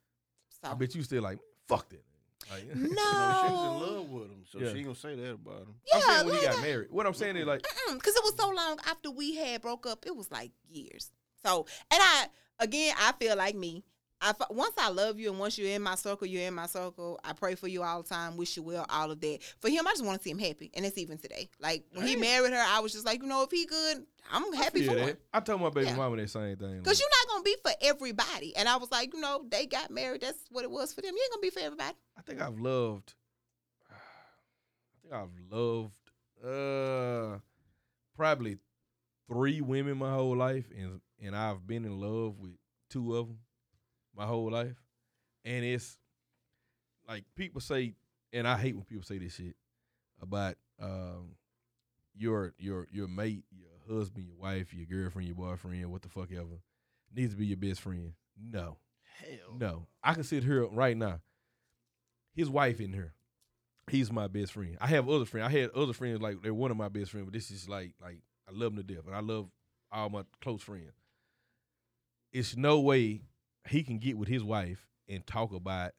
[0.61, 2.03] So I bet you still like fuck that.
[2.51, 4.71] Like, no, You know, she was in love with him, so Yeah.
[4.71, 5.75] she ain't gonna say that about him.
[5.93, 6.87] I'm Yeah, saying when he got married.
[6.91, 10.05] What I'm saying is like because it was so long after we had broke up.
[10.05, 11.11] It was like years.
[11.45, 12.27] So, and I
[12.59, 13.83] again, I feel like me.
[14.19, 16.65] I f- once I love you and once you're in my circle, you're in my
[16.65, 17.19] circle.
[17.23, 19.39] I pray for you all the time, wish you well, all of that.
[19.59, 21.49] For him, I just want to see him happy, and it's even today.
[21.59, 24.51] Like when he married her, I was just like, you know, if he good, I'm
[24.53, 25.07] happy for that.
[25.09, 25.17] him.
[25.33, 25.95] I told my baby Yeah.
[25.97, 26.81] mama that same thing.
[26.83, 29.91] Cause you're not gonna be for everybody, and I was like, you know, they got
[29.91, 30.21] married.
[30.21, 31.13] That's what it was for them.
[31.13, 31.95] You ain't gonna be for everybody.
[32.17, 33.13] I think I've loved.
[33.91, 35.93] I think I've loved
[36.43, 37.39] uh
[38.15, 38.57] probably
[39.27, 42.51] three women my whole life, and and I've been in love with
[42.89, 43.39] two of them
[44.17, 44.75] my whole life,
[45.45, 45.97] and it's
[47.07, 47.93] like people say,
[48.33, 49.55] and I hate when people say this shit
[50.21, 51.35] about um
[52.15, 56.31] your your your mate, your husband, your wife, your girlfriend, your boyfriend, what the fuck
[56.31, 56.61] ever
[57.15, 58.13] needs to be your best friend.
[58.41, 58.77] No.
[59.19, 59.57] Hell.
[59.59, 61.21] No, I can sit here right now.
[62.35, 63.13] His wife in here.
[63.89, 64.77] He's my best friend.
[64.81, 65.47] I have other friends.
[65.47, 67.93] I had other friends like they're one of my best friends, but this is like
[68.01, 69.47] like I love them to death, and I love
[69.91, 70.91] all my close friends.
[72.33, 73.21] It's no way
[73.69, 75.91] he can get with his wife and talk about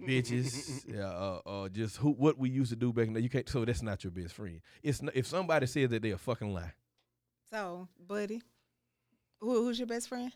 [0.00, 3.20] bitches, uh, uh, uh, just who what we used to do back in the.
[3.22, 3.48] You can't.
[3.48, 4.60] So that's not your best friend.
[4.82, 6.72] It's n if somebody says that they're a fucking lie.
[7.50, 8.42] So, buddy,
[9.40, 10.32] who, who's your best friend?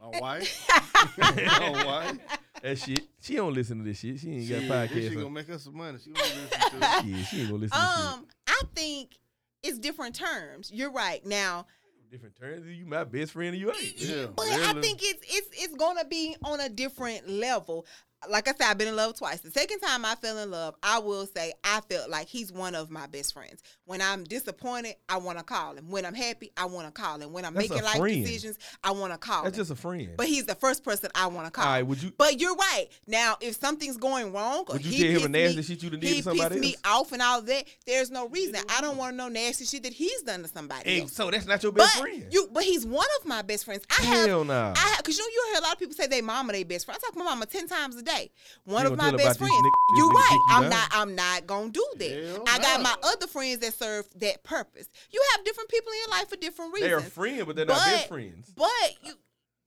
[0.00, 0.68] My wife.
[1.18, 2.18] My wife.
[2.62, 3.00] That shit.
[3.20, 4.18] She don't listen to this shit.
[4.20, 5.14] She ain't Shit, got She podcast.
[5.14, 5.98] gonna make us some money.
[6.02, 7.04] She gonna listen to it.
[7.04, 8.12] Yeah, she ain't gonna listen to this shit.
[8.12, 9.18] Um, I think
[9.62, 10.70] it's different terms.
[10.72, 11.24] You're right.
[11.24, 11.66] Now,
[12.10, 12.66] different terms.
[12.66, 13.96] You my best friend and you ain't.
[13.96, 17.86] Yeah, but I think it's it's it's gonna be on a different level.
[18.30, 19.40] Like I said, I've been in love twice.
[19.40, 22.74] The second time I fell in love, I will say I felt like he's one
[22.74, 23.62] of my best friends.
[23.84, 25.88] When I'm disappointed, I want to call him.
[25.90, 27.32] When I'm happy, I want to call him.
[27.32, 28.24] When I'm That's making life friend.
[28.24, 29.60] decisions, I want to call That's him.
[29.62, 30.10] just a friend.
[30.16, 31.64] but he's the first person I want to call.
[31.64, 32.12] All right, would you?
[32.16, 32.86] But you're right.
[33.06, 35.90] Now, if something's going wrong, or Would you he tell him nasty me, shit you
[35.90, 37.64] done did to somebody pissed me off and all that.
[37.86, 38.56] There's no reason.
[38.68, 41.12] I don't want to know nasty shit that he's done to somebody Hey, else.
[41.12, 42.26] so that's not your But best friend.
[42.30, 43.84] you, but he's one of my best friends.
[43.98, 44.72] I have Hell nah.
[44.76, 46.64] I have, cause you know you hear a lot of people say they mama they
[46.64, 46.98] best friend.
[47.00, 48.15] I talk to my mama ten times a day.
[48.64, 49.52] One You of my best friends.
[49.54, 50.38] nigg- you niggas right.
[50.50, 50.70] I'm down?
[50.70, 50.88] not.
[50.92, 52.10] I'm not gonna do that.
[52.10, 52.82] Hell I got no.
[52.84, 54.88] my other friends that serve that purpose.
[55.10, 56.90] You have different people in your life for different reasons.
[56.90, 58.52] They're friends, but they're not best friends.
[58.56, 58.68] But
[59.04, 59.12] you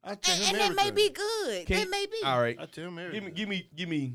[0.04, 1.66] I tell and, him and that may be good.
[1.68, 2.18] Can that may be.
[2.26, 3.26] All right, I tell him give everything.
[3.26, 4.14] me, give me, give me.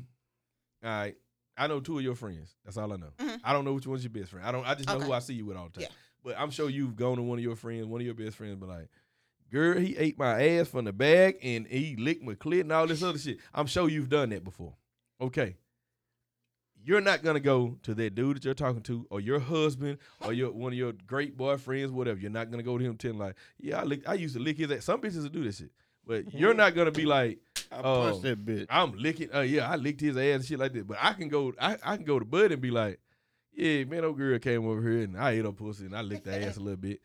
[0.83, 1.15] All right,
[1.57, 2.55] I know two of your friends.
[2.63, 3.11] That's all I know.
[3.17, 3.39] Mhm.
[3.43, 4.45] I don't know which one's your best friend.
[4.45, 4.65] I don't.
[4.65, 5.05] I just know Okay.
[5.05, 5.81] who I see you with all the time.
[5.83, 5.95] Yeah.
[6.23, 8.55] But I'm sure you've gone to one of your friends, one of your best friends,
[8.59, 8.89] but like,
[9.51, 12.87] girl, he ate my ass from the back and he licked my clit and all
[12.87, 13.37] this other shit.
[13.53, 14.73] I'm sure you've done that before.
[15.21, 15.55] Okay.
[16.83, 20.33] You're not gonna go to that dude that you're talking to, or your husband, or
[20.33, 22.19] your one of your great boyfriends, whatever.
[22.19, 24.57] You're not gonna go to him telling like, "Yeah, I lick, I used to lick
[24.57, 25.71] his ass." Some bitches will do this shit,
[26.05, 27.39] but you're not gonna be like,
[27.71, 28.11] I Oh.
[28.11, 28.67] punch that bitch.
[28.69, 29.33] I'm licking.
[29.33, 30.85] Uh, yeah, I licked his ass and shit like that.
[30.87, 31.53] But I can go.
[31.59, 32.99] I, I can go to Bud and be like,
[33.51, 36.27] yeah, man, old girl came over here and I ate her pussy and I licked
[36.27, 36.99] her ass a little bit.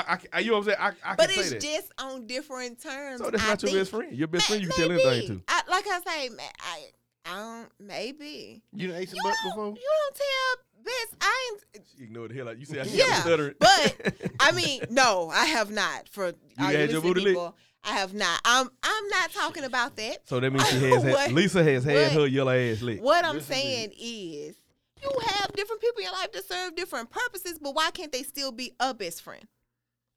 [0.00, 0.78] I, I, you know what I'm saying?
[1.04, 1.60] I, I but can it's that.
[1.60, 3.20] just on different terms.
[3.20, 3.80] so that's I not your think.
[3.82, 4.16] best friend.
[4.16, 5.42] Your best Ma- friend you can tell anything to.
[5.48, 6.30] I, like I say,
[6.60, 6.84] I,
[7.24, 7.68] I don't.
[7.80, 9.50] Maybe You done ate some you butt don't.
[9.54, 9.66] before?
[9.76, 11.16] You don't tell best.
[11.20, 11.86] I ain't.
[11.96, 12.58] She ignored the hell out.
[12.58, 13.54] You see, I Yeah, yeah, stuttering.
[13.58, 16.08] but I mean, no, I have not.
[16.08, 17.28] For all had your listening booty licked?
[17.30, 18.40] people, I have not.
[18.44, 20.18] I'm I'm not talking about that.
[20.28, 21.04] so that means she has.
[21.04, 21.18] What?
[21.20, 22.12] had, Lisa has had What?
[22.12, 23.02] her yellow ass licked.
[23.02, 24.56] What I'm Yes, saying is,
[25.02, 28.22] you have different people in your life that serve different purposes, but why can't they
[28.22, 29.44] still be a best friend?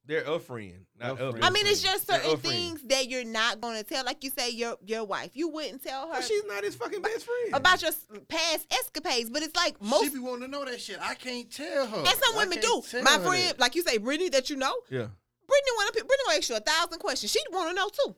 [0.10, 1.32] They're a friend, not A a.
[1.32, 1.46] friend.
[1.46, 4.04] I mean, it's just certain things that you're not going to tell.
[4.04, 7.02] Like you say, your your wife, you wouldn't tell her But she's not his fucking
[7.04, 7.54] best friend.
[7.54, 9.30] about your s- past escapades.
[9.30, 10.98] But it's like most she be wanting to know that shit.
[11.00, 11.98] I can't tell her.
[12.00, 12.90] And some I women can't do.
[12.90, 13.60] tell My her friend, that.
[13.60, 15.08] like you say, Brittany, that you know, yeah.
[15.48, 16.04] Brittany want to.
[16.04, 17.32] Brittany gonna ask you a thousand questions.
[17.32, 18.16] She'd want to know too.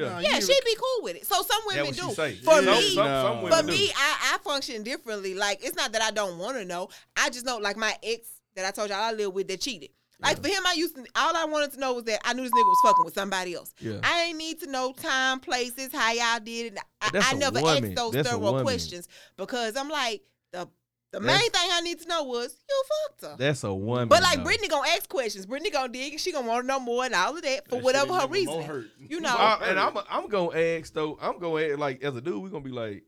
[0.00, 0.08] Yeah.
[0.08, 1.26] Nah, Yeah, you- she'd be cool with it.
[1.26, 2.08] So some That women what do.
[2.08, 2.34] she say.
[2.36, 3.42] For Some- me, some, some No.
[3.42, 3.72] women for do.
[3.72, 5.34] me, I, I function differently.
[5.34, 6.88] Like it's not that I don't want to know.
[7.16, 9.90] I just know, like my ex that I told y'all I lived with that cheated.
[10.20, 11.04] Like for him, I used to.
[11.16, 13.54] All I wanted to know was that I knew this nigga was fucking with somebody
[13.54, 13.74] else.
[13.80, 13.98] Yeah.
[14.02, 16.78] I ain't need to know time, places, how y'all did it.
[17.00, 17.84] I, But that's I a never woman.
[17.84, 20.22] asked those That's a thorough questions because I'm like
[20.52, 20.68] the
[21.12, 23.36] the That's- main thing I need to know was you fucked her.
[23.38, 24.08] That's a woman.
[24.08, 24.44] But like though.
[24.44, 25.46] Brittany gonna ask questions.
[25.46, 27.76] Brittany gonna dig and she gonna want to know more and all of that for
[27.76, 28.90] That whatever her ain't never more reason.
[28.98, 29.34] You know.
[29.36, 31.18] I- and I'm I'm gonna ask though.
[31.20, 33.04] I'm gonna ask like as a dude, we gonna be like,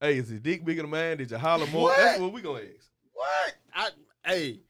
[0.00, 1.16] "Hey, is his dick bigger than mine?
[1.18, 1.96] Did you holler more?" What?
[1.96, 2.90] That's what we gonna ask.
[3.12, 3.54] What?
[3.74, 3.88] I
[4.28, 4.60] hey.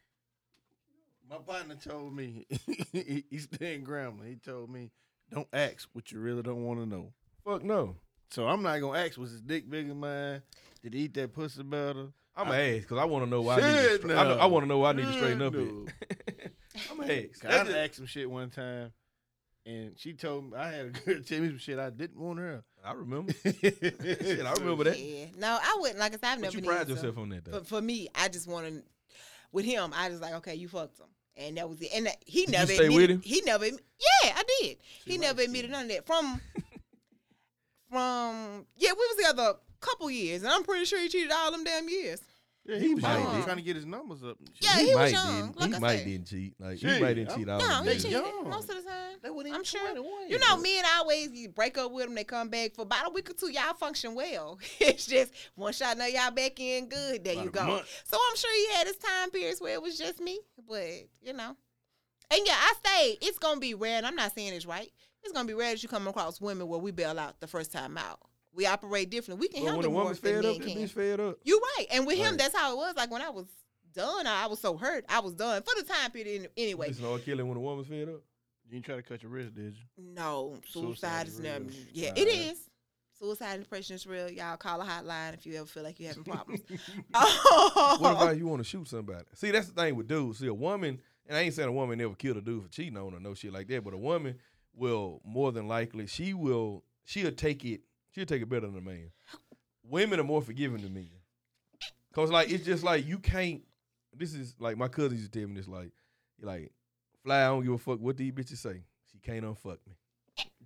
[1.33, 2.47] My partner told me
[3.31, 4.25] he's staying grandma.
[4.25, 4.91] He told me
[5.33, 7.13] don't ask what you really don't want to know.
[7.45, 7.97] Fuck no.
[8.31, 10.43] So I'm not gonna ask was his dick bigger than mine?
[10.83, 12.09] Did he eat that pussy better?
[12.37, 13.55] I'm gonna ask because I want to know why.
[13.55, 15.43] I, need to, Shit, I, know- I want to know why I need to straighten
[15.43, 15.55] up.
[15.55, 16.53] Shit,
[16.91, 17.41] I'm gonna ask.
[17.41, 18.93] 'Cause I That's done just- asked some shit one time,
[19.67, 22.39] and she told me I had a girl tell me some shit I didn't want
[22.41, 22.63] her.
[22.85, 23.33] I remember.
[23.45, 24.99] Shit, I remember that.
[24.99, 25.27] Yeah.
[25.39, 25.99] No, I wouldn't.
[26.01, 26.57] Like I said, I've But never.
[26.59, 26.95] you pride needed to.
[26.95, 27.59] yourself on that though.
[27.61, 28.83] For, for me, I just want to.
[29.53, 31.91] With him, I just like okay, you fucked him, and that was it.
[31.95, 33.23] And uh, he Did you never stay admitted, with him?
[33.25, 33.67] He never.
[33.67, 34.77] Yeah, I did.
[35.05, 36.07] he never admitted none of that.
[36.07, 36.41] From
[37.91, 41.51] from yeah, we was together a couple years, and I'm pretty sure he cheated all
[41.53, 42.21] them damn years.
[42.65, 43.45] Yeah, he was might young, did.
[43.45, 44.39] trying to get his numbers up.
[44.39, 44.63] and shit.
[44.63, 46.07] Yeah, he was might young, Didn't, like he I might said.
[46.07, 46.55] didn't cheat.
[46.61, 48.49] Like he might didn't I'm- cheat all No, them he cheated young.
[48.51, 49.17] most of the time.
[49.21, 49.97] They wasn't even I'm sure.
[50.29, 52.15] You know, me and I always you break up with them.
[52.15, 53.51] They come back for about a week or two.
[53.51, 54.61] Y'all function well.
[54.81, 57.83] it's just once y'all know y'all back in good, there About you go.
[58.05, 60.87] So I'm sure he had his time periods where it was just me, but
[61.21, 61.57] you know.
[62.31, 63.19] And yeah, I stayed.
[63.23, 64.91] It's gonna be rare, and I'm not saying it's right.
[65.25, 67.73] It's gonna be rare that you come across women where we bail out the first
[67.73, 68.21] time out.
[68.55, 69.47] We operate differently.
[69.47, 70.77] We can But when a handle more woman's than fed men up, can.
[70.79, 71.39] bitch fed up.
[71.43, 71.87] You're right.
[71.93, 72.39] And with him, Right.
[72.39, 72.95] that's how it was.
[72.97, 73.47] Like when I was
[73.95, 75.05] done, I I was so hurt.
[75.09, 76.51] I was done for the time period.
[76.57, 78.21] any- Anyway, Listen, no killing when a woman's fed up.
[78.65, 79.83] You didn't try to cut your wrist, did you?
[80.15, 81.65] No, suicide, Suicide is is never.
[81.93, 82.19] Yeah, Right.
[82.19, 82.69] it is.
[83.19, 84.29] Suicide and depression is real.
[84.31, 86.61] Y'all call a hotline if you ever feel like you're having problems.
[87.15, 87.97] Oh.
[88.01, 89.25] What oh, about you want to shoot somebody?
[89.35, 90.39] See, that's the thing with dudes.
[90.39, 92.97] See, a woman, and I ain't saying a woman never killed a dude for cheating
[92.97, 93.85] on her, no shit like that.
[93.85, 94.39] But a woman
[94.75, 97.83] will more than likely she will she'll take it
[98.15, 99.11] she'll take it better than a man.
[99.85, 101.09] Women are more forgiving than men.
[102.15, 103.63] Cause like it's just like you can't.
[104.15, 105.91] This is like my cousin used to tell me this like,
[106.41, 106.73] like
[107.25, 107.43] fly.
[107.43, 108.83] I don't give a fuck what these bitches say.
[109.11, 109.95] She can't unfuck me.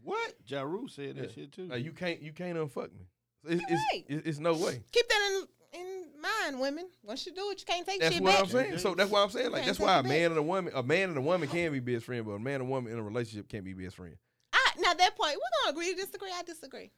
[0.03, 0.35] What?
[0.47, 1.67] Ja Rule said that shit too.
[1.67, 3.07] Like you can't you can't unfuck me.
[3.49, 4.05] It's, it's, right.
[4.09, 4.83] it's, it's no way.
[4.91, 6.89] keep that in in mind, women.
[7.05, 8.41] Once you do it, you can't take That's shit what back.
[8.43, 8.79] I'm saying.
[8.79, 10.11] So that's why I'm saying like that's why it a back.
[10.11, 12.39] man and a woman, a man and a woman can be best friend, but a
[12.39, 14.17] man and a woman in a relationship can't be best friend.
[14.53, 16.31] I, now that point, we're gonna agree to disagree.
[16.35, 16.91] I disagree.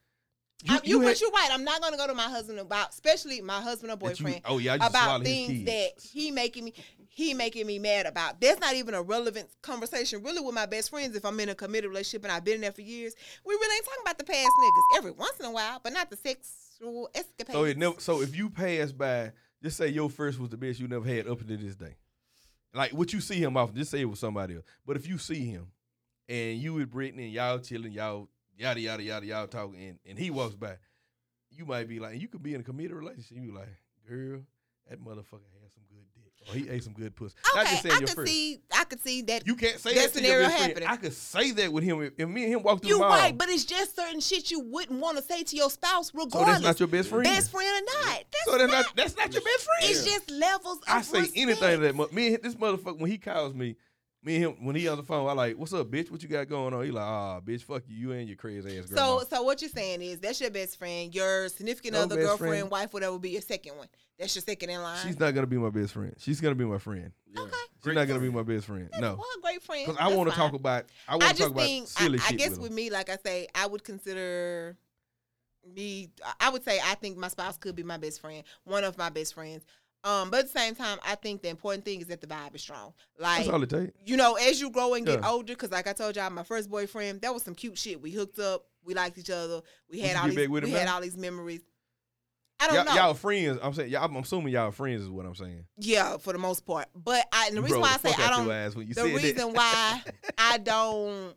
[0.64, 1.48] You, I- you, had- but you're right.
[1.52, 4.42] I'm not gonna go to my husband about, especially my husband or that you- boyfriend,
[4.44, 6.74] oh yeah, about things that he making me
[7.10, 8.40] he making me mad about.
[8.40, 11.54] That's not even a relevant conversation really with my best friends if I'm in a
[11.54, 13.14] committed relationship and I've been in there for years.
[13.44, 16.10] We really ain't talking about the past niggas every once in a while, but not
[16.10, 17.52] the sexual escapades.
[17.52, 17.98] So it never.
[18.00, 19.32] So if you pass by,
[19.62, 21.96] just say your first was the best you never had up until this day.
[22.74, 24.64] Like what you see him off, just say it was somebody else.
[24.86, 25.68] But if you see him,
[26.28, 28.28] and you with Brittany and y'all chilling, y'all
[28.58, 30.76] yada yada yada y'all talking, and, and he walks by,
[31.50, 33.38] you might be like, you could be in a committed relationship.
[33.40, 33.68] You like,
[34.08, 34.40] girl,
[34.88, 37.34] that motherfucker had some good dick, or he ate some good pussy.
[37.56, 38.30] Okay, I your could first.
[38.32, 40.62] see I could see that You can't say that that, scenario friend.
[40.62, 40.88] happening.
[40.88, 43.36] I could say that with him if, if me and him walk through you right,
[43.36, 46.46] but it's just certain shit you wouldn't want to say to your spouse regardless.
[46.46, 47.24] so that's not your best friend.
[47.24, 48.24] best friend or not.
[48.32, 49.90] That's, so that's not, not that's not your best friend.
[49.90, 50.78] It's just levels.
[50.78, 51.38] Of I say respect.
[51.38, 52.12] anything to that.
[52.12, 53.76] Me and this motherfucker when he calls me,
[54.22, 56.10] me and him when he on the phone, I like, "What's up, bitch?
[56.10, 58.78] What you got going on?" He like, "Ah, bitch, fuck you, you and your crazy
[58.78, 62.00] ass grandma." So, so what you're saying is that's your best friend, your significant No
[62.02, 62.70] other, best girlfriend, friend.
[62.70, 63.88] wife, whatever, be your second one.
[64.18, 64.98] That's your second in line.
[65.06, 66.14] she's not gonna be my best friend.
[66.18, 67.12] She's gonna be my friend.
[67.32, 67.42] Yeah.
[67.42, 67.52] Okay.
[67.84, 68.88] She's not gonna be my best friend.
[68.90, 69.86] That's No, well, a great friend.
[69.86, 70.50] because I That's want to fine.
[70.50, 70.84] talk about.
[71.06, 72.38] I I want to just talk about think, I, silly I shit.
[72.38, 72.74] guess with with him.
[72.76, 74.76] me, like I say, I would consider
[75.74, 76.10] me.
[76.40, 79.10] I would say I think my spouse could be my best friend, one of my
[79.10, 79.64] best friends.
[80.04, 82.54] Um, but at the same time, I think the important thing is that the vibe
[82.54, 82.92] is strong.
[83.18, 83.92] Like That's all it takes.
[84.06, 85.28] you know, as you grow and get Yeah.
[85.30, 88.00] older, because like I told y'all, my first boyfriend, that was some cute shit.
[88.00, 90.94] We hooked up, we liked each other, we had all these, we had now?
[90.94, 91.62] all these memories.
[92.60, 92.94] I don't Y'all, know.
[92.94, 93.58] y'all friends.
[93.62, 93.90] I'm saying.
[93.90, 95.64] Y'all, I'm assuming y'all friends is what I'm saying.
[95.78, 96.86] Yeah, for the most part.
[96.94, 99.22] But I, and the reason rolled why I say I don't, the said that.
[99.22, 100.02] reason why
[100.38, 101.34] I don't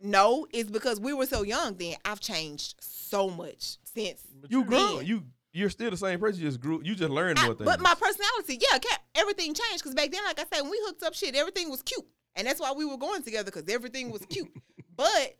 [0.00, 1.94] know is because we were so young then.
[2.04, 4.22] I've changed so much since.
[4.48, 5.04] You then.
[5.06, 5.24] You
[5.56, 6.40] you're still the same person.
[6.42, 6.80] You just grew.
[6.84, 7.64] You just learned I- more things.
[7.66, 9.78] but my personality, yeah, ca- everything changed.
[9.82, 12.04] Because back then, like I said, when we hooked up, shit, everything was cute,
[12.34, 14.50] and that's why we were going together because everything was cute.
[14.96, 15.36] but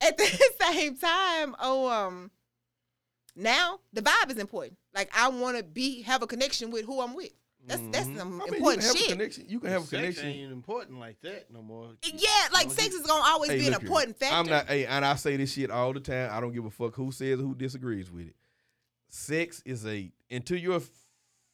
[0.00, 0.24] at the
[0.60, 2.30] same time, oh um,
[3.34, 4.78] now the vibe is important.
[4.94, 7.32] Like I want to be have a connection with who I'm with.
[7.66, 8.18] That's that's Mhm.
[8.18, 9.08] some I mean, you important can have shit.
[9.08, 9.44] a connection.
[9.48, 10.26] You can have a Sex connection.
[10.26, 11.88] ain't important like that no more.
[12.04, 13.88] Yeah, like sex you- is gonna always Hey, be an look here.
[13.88, 14.36] important factor.
[14.36, 16.30] I'm not, hey, and I say this shit all the time.
[16.32, 18.36] I don't give a fuck who says or who disagrees with it.
[19.16, 20.82] Sex is a until you're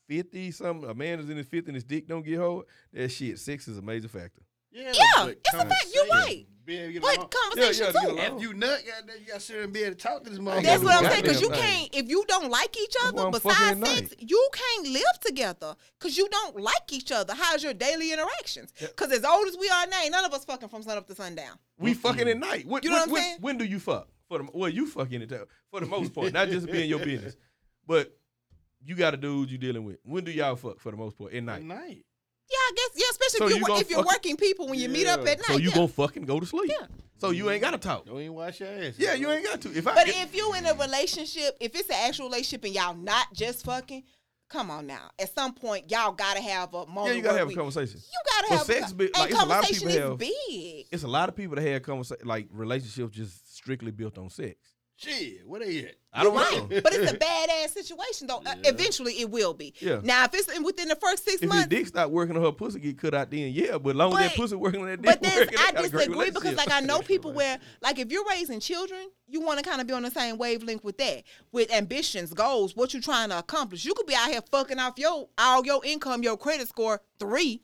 [0.09, 0.91] fifty something.
[0.91, 2.65] A man is in his fifty and his dick don't get hard.
[2.93, 4.43] That shit, sex is a major factor.
[4.73, 5.87] Yeah, Yeah, but it's a fact.
[5.95, 6.47] You're right.
[6.65, 7.29] Being able to get But along.
[7.51, 8.37] conversation yeah, to get too.
[8.37, 10.39] If you nut, goddamn, you got to sit and be able to talk to this
[10.39, 10.63] motherfucker.
[10.63, 11.23] That's what I'm saying.
[11.23, 14.31] Because you can't, if you don't like each other, I'm fucking at besides sex, night.
[14.31, 17.35] you can't live together because you don't like each other.
[17.35, 18.73] How's your daily interactions?
[18.81, 21.15] Because as old as we are now, none of us fucking from sun up to
[21.15, 21.59] sundown.
[21.79, 22.67] We fucking at night.
[22.67, 23.39] When, You know when, what I'm when- saying?
[23.41, 24.09] when do you fuck?
[24.29, 27.01] For the well, you fucking it uh, for the most part, not just being your
[27.05, 27.37] business,
[27.87, 28.17] but
[28.85, 29.99] you got a dude you dealing with.
[30.05, 31.33] When do y'all fuck for the most part?
[31.33, 31.63] At At night.
[31.65, 32.05] night.
[32.51, 32.89] Yeah, I guess.
[32.97, 35.39] Yeah, especially So if, you you're, if you're working people when you meet up at
[35.39, 35.45] night.
[35.47, 35.75] So you yeah.
[35.75, 36.71] gonna fucking go to sleep.
[36.79, 36.87] Yeah.
[37.19, 38.05] So you ain't gotta talk.
[38.07, 38.95] Don't even wash your ass.
[38.99, 39.71] Yeah, you ain't got to.
[39.77, 42.75] If I But get- if you in a relationship, if it's an actual relationship and
[42.75, 44.03] y'all not just fucking,
[44.51, 45.11] come on now.
[45.19, 47.07] At some point, y'all gotta have a moment.
[47.07, 48.01] yeah, you gotta where have a conversation.
[48.13, 50.19] You gotta But have sex a, be- and like, it's a lot of people is
[50.19, 50.87] big.
[50.91, 54.57] It's a lot of people that have conversation like relationships just strictly built on sex.
[55.03, 55.95] Shit, where they at?
[56.15, 56.71] I don't right.
[56.71, 56.81] know.
[56.83, 58.43] but it's a badass situation though.
[58.45, 59.73] Uh, eventually, it will be.
[59.81, 60.01] Yeah.
[60.03, 62.43] Now, if it's in, within the first six If his months, dick stop working on
[62.43, 63.79] her pussy get cut out, then yeah.
[63.79, 65.67] But as long as that But- pussy working on that dick, but then working, I
[65.67, 68.61] they got a great disagree because, like, I know people where, like, if you're raising
[68.61, 72.35] children, you want to kind of be on the same wavelength with that, with ambitions,
[72.35, 73.85] goals, what you're trying to accomplish.
[73.85, 77.63] You could be out here fucking off your all your income, your credit score three.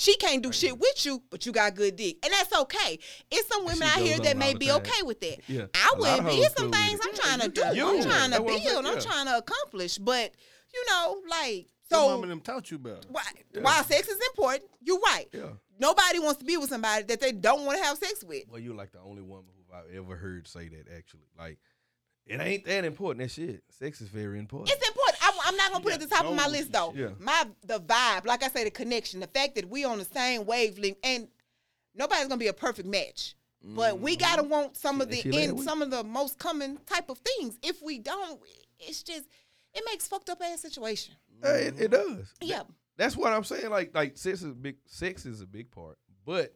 [0.00, 3.00] She can't do shit with you, but you got good dick, and that's okay.
[3.32, 4.76] It's some women out here that may be time.
[4.76, 5.38] okay with that.
[5.48, 5.66] Yeah.
[5.74, 6.34] I A lot of wouldn't be.
[6.36, 7.00] hoes It's some things.
[7.02, 7.62] I'm trying to do.
[7.62, 8.60] I'm trying to that's I'm build.
[8.62, 9.98] saying, I'm trying to accomplish.
[9.98, 10.30] But
[10.72, 12.08] you know, like Your so.
[12.10, 12.98] mama them taught you about.
[12.98, 13.06] it.
[13.10, 13.22] Why,
[13.52, 13.62] Yeah.
[13.62, 15.26] while sex is important, you're right.
[15.32, 15.50] Yeah.
[15.80, 18.44] Nobody wants to be with somebody that they don't want to have sex with.
[18.48, 20.86] Well, you're like the only woman who I've ever heard say that.
[20.96, 21.58] Actually, like
[22.24, 23.24] it ain't that important.
[23.26, 24.70] That shit, sex is very important.
[24.70, 25.17] It's important.
[25.48, 26.92] I'm, not gonna put it at the top of my list though.
[26.94, 27.08] Yeah.
[27.18, 30.44] My the vibe, like I say, the connection, the fact that we on the same
[30.46, 31.28] wavelength, and
[31.94, 33.34] nobody's gonna be a perfect match.
[33.62, 34.20] But we mm-hmm.
[34.20, 37.58] gotta want some of the in some of the most common type of things.
[37.62, 38.40] If we don't,
[38.78, 39.26] it's just
[39.74, 41.14] it makes fucked up ass situation.
[41.42, 42.32] Hey, it, it does.
[42.40, 42.62] Yeah.
[42.96, 43.70] That's what I'm saying.
[43.70, 44.76] Like, like sex is big.
[44.86, 46.54] Sex is a big part, but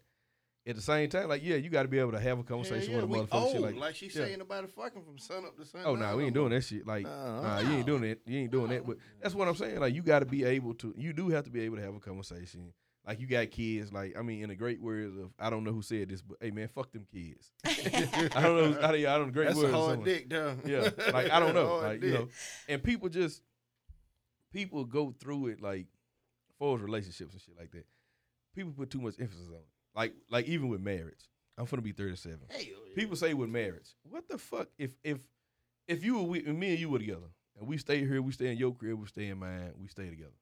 [0.66, 2.92] at the same time, like, yeah, you got to be able to have a conversation
[2.92, 3.54] yeah, with a motherfucker.
[3.54, 4.12] old, like, like, she yeah.
[4.12, 5.82] saying about the fucking from sun up to sun.
[5.84, 6.86] Oh no, we ain't doing that shit.
[6.86, 7.42] Like, uh, Uh-uh.
[7.42, 8.20] nah, you ain't doing that.
[8.26, 8.86] You ain't doing that.
[8.86, 9.80] But that's what I'm saying.
[9.80, 10.94] Like, you got to be able to.
[10.96, 12.72] You do have to be able to have a conversation.
[13.04, 13.92] Like, you got kids.
[13.92, 16.38] Like, I mean, in the great words of, I don't know who said this, but
[16.40, 17.50] hey, man, fuck them kids.
[17.64, 18.78] I don't know.
[18.80, 19.74] I don't, I don't great That's words.
[19.74, 20.56] a of hard dick, though.
[20.64, 22.28] Yeah, like I don't know, like you know,
[22.68, 23.42] and people just
[24.52, 25.86] people go through it like
[26.58, 27.86] for relationships and shit like that.
[28.54, 29.66] People put too much emphasis on it.
[29.94, 31.28] Like like even with marriage,
[31.58, 32.40] I'm gonna be 37.
[32.48, 32.66] Hell yeah.
[32.94, 35.18] People say with marriage, what the fuck if if
[35.88, 38.52] if you were with me and you were together, and we stay here, we stay
[38.52, 40.32] in your crib, we stay in mine, we stay together.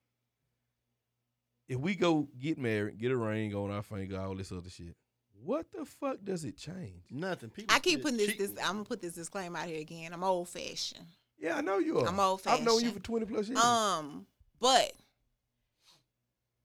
[1.68, 4.96] If we go get married, get a ring on our finger, all this other shit,
[5.42, 7.04] what the fuck does it change?
[7.10, 7.50] Nothing.
[7.50, 8.36] People I keep putting this.
[8.36, 10.12] this I'm gonna put this disclaimer out here again.
[10.12, 11.06] I'm old fashioned.
[11.38, 12.08] Yeah, I know you are.
[12.08, 12.68] I'm old fashioned.
[12.68, 13.58] I've known you for twenty plus years.
[13.58, 14.26] Um,
[14.60, 14.92] but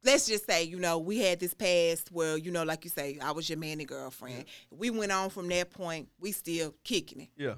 [0.06, 3.18] let's just say, you know, we had this past where, you know, like you say,
[3.22, 4.46] I was your man and girlfriend.
[4.72, 6.08] We went on from that point.
[6.20, 7.30] We still kicking it.
[7.36, 7.56] yeah,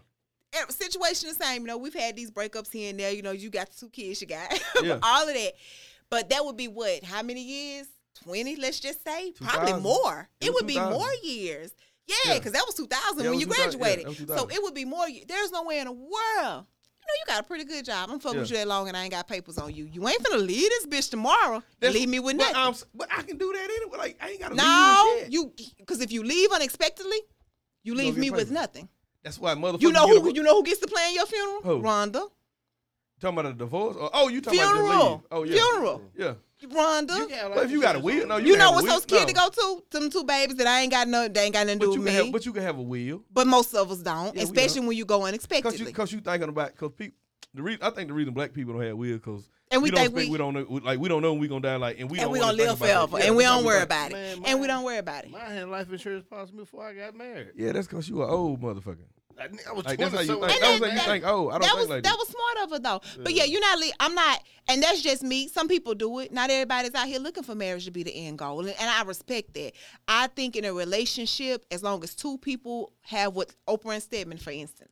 [0.54, 1.62] Eh, Situation the same.
[1.64, 3.12] You know, we've had these breakups here and there.
[3.12, 4.50] You know, you got two kids, you got
[4.82, 5.00] Yeah.
[5.04, 5.54] all of that.
[6.10, 7.04] But that would be what?
[7.04, 7.88] How many years?
[8.24, 9.32] Twenty, let's just say.
[9.34, 10.28] Probably more.
[10.42, 11.72] It It, would be more years.
[12.08, 12.34] Yeah, Yeah.
[12.40, 13.80] because that was 2000 Yeah, when was you 2000.
[13.80, 14.28] Yeah, graduated.
[14.30, 15.06] so it would be more.
[15.28, 16.66] There's no way in the world.
[17.08, 18.10] You know, you got a pretty good job.
[18.12, 19.86] I'm fucking with you that long and I ain't got papers on you.
[19.86, 22.56] You ain't finna leave this bitch tomorrow That's- leave me with but, nothing.
[22.58, 23.98] I'm but I can do that anyway.
[23.98, 25.54] Like I ain't got to no, you.
[25.58, 27.20] you because if you leave unexpectedly,
[27.84, 28.90] you leave get me with nothing.
[29.24, 29.82] That's why motherfucker.
[29.82, 31.62] You know who you know who gets to plan your funeral?
[31.64, 31.82] Who?
[31.82, 32.28] Rhonda.
[33.20, 33.96] Talking about a divorce?
[33.98, 34.98] Or, oh, you talking about Funeral.
[34.98, 35.22] just leave?
[35.32, 36.02] Oh yeah, Funeral.
[36.18, 36.34] Yeah,
[36.68, 37.20] Rhonda.
[37.20, 39.02] You can but if you got a wheel, no, you, You know what's so wheel.
[39.02, 39.84] scared to go to?
[39.92, 41.98] Them two babies that I ain't got no, they ain't got nothing to But do
[41.98, 42.24] you with can me.
[42.26, 43.24] have, but you can have a wheel.
[43.32, 44.88] But most of us don't, Yeah, especially don't.
[44.88, 45.94] when you go Cause you, unexpectedly.
[45.94, 47.16] cause you thinking about, cause people,
[47.54, 50.00] the reason I think the reason black people don't have wheels, cause And we don't
[50.00, 52.10] think expect- we- don't know, like we don't know when we gonna die, like, and
[52.10, 53.20] we and don't we gonna live forever.
[53.20, 55.32] Yeah, and we don't worry like- about it, Man, and we don't worry about it.
[55.32, 57.50] Mine had life insurance policy before I got married.
[57.56, 59.06] Yeah, that's cause you an old motherfucker.
[59.40, 60.50] I, I was Like that's how you something.
[60.50, 60.64] think.
[60.64, 61.26] And That was that- how you think.
[61.26, 62.18] Oh, I don't that think was like that that.
[62.18, 63.24] was smart of her though.
[63.24, 63.78] But yeah, you're not.
[63.80, 65.48] Le- I'm not, and that's just me.
[65.48, 66.32] Some people do it.
[66.32, 69.04] Not everybody's out here looking for marriage to be the end goal, and, and I
[69.04, 69.74] respect that.
[70.08, 74.38] I think in a relationship, as long as two people have what Oprah and Stedman,
[74.40, 74.92] for instance,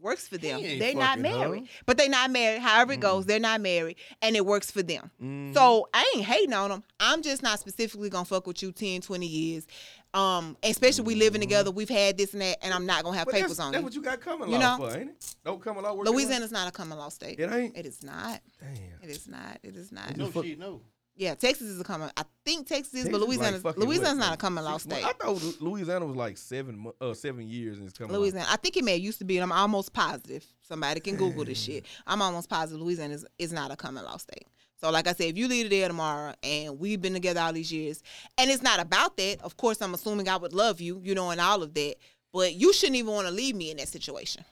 [0.00, 0.62] works for them.
[0.62, 1.38] They're not fucking her.
[1.48, 2.60] married, but they're not married.
[2.62, 5.10] However it goes, they're not married, and it works for them.
[5.22, 5.52] Mm-hmm.
[5.54, 6.82] So I ain't hating on them.
[6.98, 9.66] I'm just not specifically gonna fuck with you 10, 20 years.
[10.12, 11.70] Um, especially we living together.
[11.70, 13.80] We've had this and that, and I'm not gonna have But papers that's, on that's
[13.80, 13.84] you.
[13.84, 14.88] what you got common You law know?
[14.88, 15.34] for, ain't it?
[15.44, 16.04] Don't common law work.
[16.04, 16.10] that?
[16.10, 17.38] Louisiana's not a common law state.
[17.38, 17.76] It ain't.
[17.76, 18.40] It is not.
[18.60, 18.74] Damn.
[19.02, 19.58] It is not.
[19.62, 20.16] It is not.
[20.16, 20.80] No, fuck- she no.
[21.16, 22.10] Yeah, Texas is a common.
[22.16, 24.64] I think Texas is, but Texas like Louisiana's fucking Louisiana's what, not a like common
[24.64, 25.04] law state.
[25.04, 28.14] I thought Louisiana was like seven, uh, seven years and it's coming.
[28.14, 28.20] law.
[28.20, 28.46] Louisiana.
[28.48, 29.36] I think it may used to be.
[29.36, 30.44] and I'm almost positive.
[30.62, 31.84] Somebody can Google this shit.
[32.06, 34.46] I'm almost positive Louisiana is, is not a common law state.
[34.82, 37.52] So, like I said, if you leave it there tomorrow and we've been together all
[37.52, 38.02] these years,
[38.38, 41.30] and it's not about that, of course, I'm assuming I would love you, you know,
[41.30, 41.96] and all of that.
[42.32, 44.44] But you shouldn't even want to leave me in that situation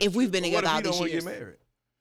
[0.00, 1.24] if we've been together all these years.
[1.24, 1.56] get married?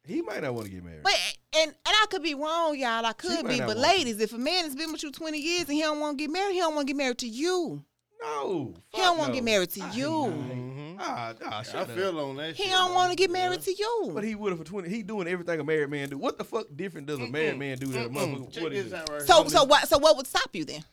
[0.05, 1.03] He might not want to get married.
[1.03, 1.13] But
[1.57, 3.05] and and I could be wrong, y'all.
[3.05, 3.83] I could be, but want to.
[3.83, 6.23] ladies, if a man has been with you 20 years and he don't want to
[6.23, 7.83] get married, he don't want to get married to you.
[8.21, 9.35] No, He don't want to no.
[9.35, 10.09] get married to I hate you.
[10.09, 10.97] Mhm.
[10.99, 11.91] Ah, I up.
[11.91, 12.55] feel on that.
[12.55, 13.33] He shit, don't want to get Yeah.
[13.33, 14.11] married to you.
[14.13, 14.89] But he would have for twenty.
[14.89, 16.17] He doing everything a married man do.
[16.17, 18.61] What the fuck different does a married man do that motherfucker?
[18.61, 19.09] What is this it?
[19.11, 19.49] right so here.
[19.51, 20.83] so what so what would stop you then?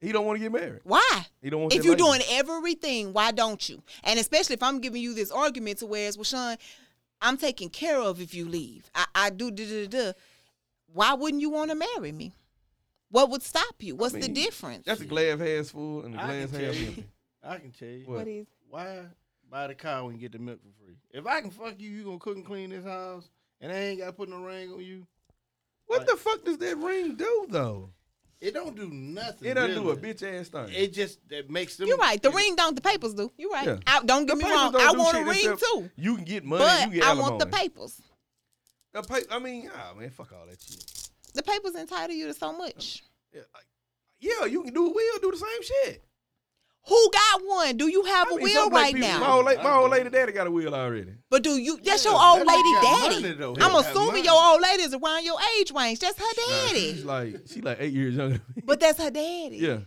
[0.00, 0.80] He don't want to get married.
[0.84, 1.26] Why?
[1.42, 1.72] He don't want.
[1.74, 2.02] If you're lady.
[2.04, 3.82] doing everything, why don't you?
[4.04, 6.56] And especially if I'm giving you this argument to where it's well, Sean,
[7.22, 8.90] I'm taking care of if you leave.
[8.94, 10.12] I, I do da da da.
[10.92, 12.32] Why wouldn't you want to marry me?
[13.10, 13.94] What would stop you?
[13.96, 14.84] What's the mean, difference?
[14.86, 16.86] that's a glass half full and the I glass can half tell you.
[16.88, 17.04] empty.
[17.42, 18.04] I can tell you.
[18.06, 18.16] What?
[18.18, 18.98] what is Why
[19.50, 20.96] buy the car when you get the milk for free?
[21.12, 23.28] If I can fuck you, you gonna cook and clean this house,
[23.60, 25.06] and I ain't got to put no ring on you.
[25.86, 27.90] What Like- the fuck does that ring do though?
[28.38, 29.48] It don't do nothing.
[29.48, 30.68] It doesn't do a bitch ass thing.
[30.68, 31.88] It just that makes them.
[31.88, 32.20] You're right.
[32.20, 32.74] The it- ring don't.
[32.74, 33.32] The papers do.
[33.38, 33.66] You're right.
[33.66, 33.78] Yeah.
[33.86, 34.74] I, don't get The me wrong.
[34.76, 36.62] I want a ring too, You can get money.
[36.64, 37.18] but you get money.
[37.18, 37.98] I want the papers.
[38.92, 40.84] The pa- I mean, ah man, fuck all that shit.
[41.36, 43.02] The papers entitle you to so much.
[43.32, 43.64] Yeah, like,
[44.18, 46.02] yeah, you can do a will, do the same shit.
[46.88, 47.76] Who got one?
[47.76, 49.18] Do you have I a mean, will right people- now?
[49.18, 51.14] My old, lady, my old lady daddy got a will already.
[51.30, 51.78] But do you?
[51.82, 53.22] That's Yeah, your old that lady daddy.
[53.22, 53.56] money, though.
[53.60, 54.22] I'm assuming money.
[54.24, 55.98] your old lady is around your age range.
[55.98, 56.92] That's her Nah, daddy.
[56.94, 58.38] she's like she like eight years younger.
[58.38, 58.62] Than me.
[58.64, 59.56] but that's her daddy.
[59.60, 59.78] yeah,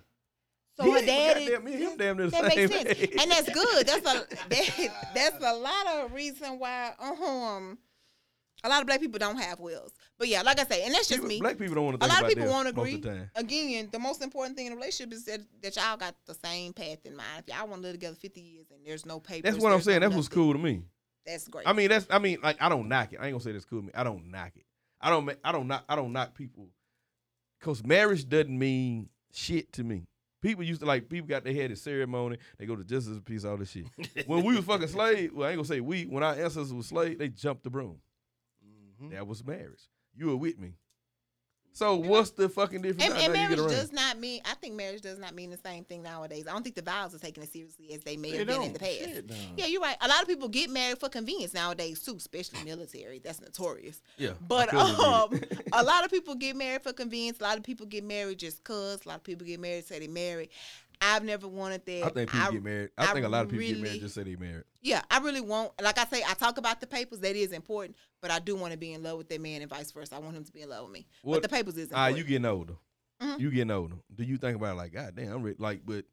[0.78, 1.46] So He her daddy.
[1.46, 3.16] goddamn, me and him damn near the that same makes sense, age.
[3.20, 3.88] and that's good.
[3.88, 7.78] That's a that, that's a lot of reason why um
[8.64, 9.94] a lot of black people don't have wills.
[10.18, 11.40] But yeah, like I say, and that's just People- me.
[11.40, 12.06] Black people don't want to.
[12.06, 12.98] a lot of people won't agree.
[12.98, 13.30] the.
[13.36, 16.74] Again, the most important thing in a relationship is that, that y'all got the same
[16.74, 17.44] path in mind.
[17.48, 19.82] If y'all want to live together 50 years and there's no papers, That's what I'm
[19.82, 20.02] saying.
[20.02, 20.84] no That's what's cool to me.
[21.26, 21.68] That's great.
[21.68, 22.08] I mean, that's.
[22.10, 23.20] I mean, like I don't knock it.
[23.20, 23.92] I ain't gonna say that's cool to me.
[23.94, 24.66] I don't knock it.
[25.02, 25.30] I don't.
[25.44, 25.84] I don't knock.
[25.88, 26.68] I don't knock people.
[27.62, 30.08] Cause marriage doesn't mean shit to me.
[30.42, 32.38] People used to like people got their head in ceremony.
[32.58, 33.86] They go to justice peace, all this shit.
[34.28, 36.04] when we was fucking slaves, well, I ain't gonna say we.
[36.06, 37.98] When our ancestors was slaves, they jumped the broom.
[39.02, 39.12] Mhm.
[39.12, 39.88] That was marriage.
[40.16, 40.76] You were with me.
[41.72, 43.14] So what's the fucking difference?
[43.14, 44.42] and, and marriage does not mean.
[44.44, 46.46] I think marriage does not mean the same thing nowadays.
[46.48, 48.64] I don't think the vows are taken as seriously as they may They have been
[48.64, 48.98] in the past.
[48.98, 49.36] Shit, no.
[49.56, 49.96] Yeah, you're right.
[50.02, 53.20] A lot of people get married for convenience nowadays too, especially military.
[53.20, 54.02] That's notorious.
[54.18, 55.40] Yeah, But um,
[55.74, 57.40] a lot of people get married for convenience.
[57.40, 59.06] A lot of people get married just cause.
[59.06, 60.50] A lot of people get married say they married.
[61.02, 62.04] I've never wanted that.
[62.06, 62.90] I think people I, get married.
[62.98, 64.66] I, I think a lot of people really, get married just say they married.
[64.82, 65.72] Yeah, I really want.
[65.82, 67.20] Like I say, I talk about the papers.
[67.20, 69.70] That is important, but I do want to be in love with that man and
[69.70, 70.16] vice versa.
[70.16, 71.08] I want him to be in love with me.
[71.22, 72.18] What, but the papers is ah, important.
[72.18, 72.74] You getting older.
[73.22, 73.42] Mm-hmm.
[73.42, 73.96] You getting older.
[74.14, 76.06] Do you think about it like, God damn, I'm re-, like, but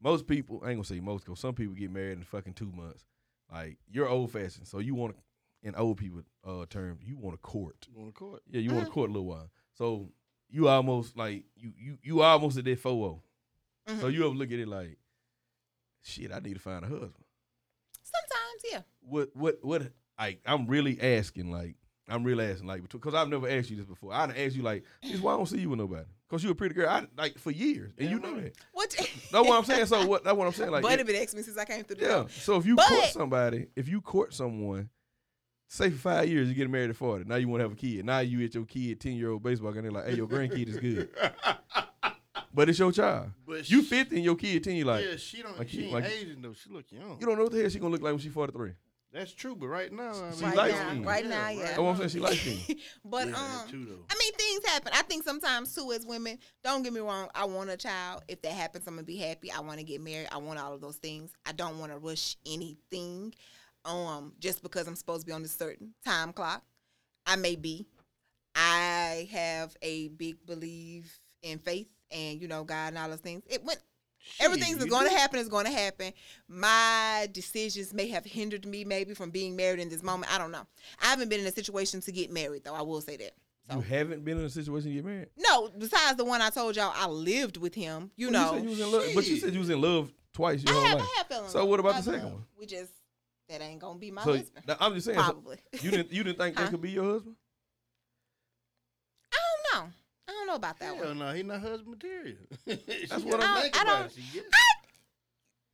[0.00, 2.70] most people, I ain't gonna say most, cause some people get married in fucking two
[2.72, 3.04] months.
[3.52, 5.16] Like you're old fashioned, so you want
[5.62, 7.86] in old people uh terms, you want to court.
[7.88, 8.42] You want to court.
[8.50, 8.76] Yeah, you mm-hmm.
[8.76, 9.50] want to court a little while.
[9.74, 10.10] So
[10.50, 13.20] you almost like you you you almost at that 4
[13.88, 14.00] Mm-hmm.
[14.00, 14.98] So you ever look at it like,
[16.02, 17.12] shit, I need to find a husband.
[18.02, 18.80] Sometimes, yeah.
[19.00, 19.82] What what what
[20.18, 21.76] like I'm really asking, like,
[22.08, 24.12] I'm really asking, like, because I've never asked you this before.
[24.12, 24.84] I'd ask you like,
[25.20, 26.06] why I don't see you with nobody?
[26.28, 28.44] Cause you a pretty girl, I like for years, and yeah, you know mm-hmm.
[28.44, 28.56] that.
[28.72, 28.90] What?
[28.98, 29.86] that's what I'm saying.
[29.86, 30.24] So what?
[30.24, 30.72] That's what I'm saying.
[30.72, 31.96] Like, but it been asked me since I came through.
[31.96, 32.08] The yeah.
[32.08, 32.28] Door.
[32.30, 34.88] So if you but, court somebody, if you court someone,
[35.68, 37.24] say for five years, you get married at forty.
[37.24, 38.04] Now you want to have a kid.
[38.04, 40.66] Now you at your kid ten year old baseball, and they're like, "Hey, your grandkid
[40.68, 41.10] is good."
[42.56, 43.30] but it's your child.
[43.46, 44.74] But You she- 50 and your kid 10.
[44.74, 45.58] You like, yeah, she don't.
[45.58, 46.54] like she ain't like- Asian though.
[46.54, 47.18] She look young.
[47.20, 48.72] you don't know what the hell she gonna look like when she 43.
[49.12, 51.02] That's true, but right now, I mean, Right light now, skin.
[51.04, 51.62] right now, yeah.
[51.62, 52.08] That's what I'm saying.
[52.10, 52.82] She like me.
[53.04, 54.04] but yeah, um, too.
[54.10, 54.92] I mean, things happen.
[54.94, 57.28] I think sometimes too, as women, don't get me wrong.
[57.34, 58.24] I want a child.
[58.28, 59.50] If that happens, I'm gonna be happy.
[59.50, 60.28] I want to get married.
[60.32, 61.32] I want all of those things.
[61.46, 63.32] I don't want to rush anything,
[63.86, 66.62] um, just because I'm supposed to be on a certain time clock.
[67.24, 67.86] I may be.
[68.54, 73.42] I have a big belief in faith and you know God and all those things.
[73.48, 73.80] It went.
[74.40, 76.12] Everything's Shit, that's going to happen is going to happen.
[76.48, 80.34] My decisions may have hindered me maybe from being married in this moment.
[80.34, 80.66] I don't know.
[81.00, 82.74] I haven't been in a situation to get married though.
[82.74, 83.32] I will say that.
[83.70, 83.76] So.
[83.76, 85.28] You haven't been in a situation to get married.
[85.36, 88.10] No, besides the one I told y'all, I lived with him.
[88.16, 90.12] You Well, know, said you was in love, but you said you was in love
[90.32, 91.08] twice your I whole have, life.
[91.14, 91.52] I have feelings.
[91.52, 92.20] So what about the love.
[92.20, 92.44] second one?
[92.58, 92.92] We just
[93.48, 94.64] that ain't gonna be my So husband.
[94.80, 95.58] I'm just saying, so Probably.
[95.80, 96.64] you didn't you didn't think Huh?
[96.64, 97.36] that could be your husband?
[100.28, 100.46] I don't know.
[100.46, 101.18] I don't know about that Hell one.
[101.18, 102.36] no, he not husband material.
[102.66, 104.12] That's what I'm- think I about don't- it.
[104.14, 104.48] She gets-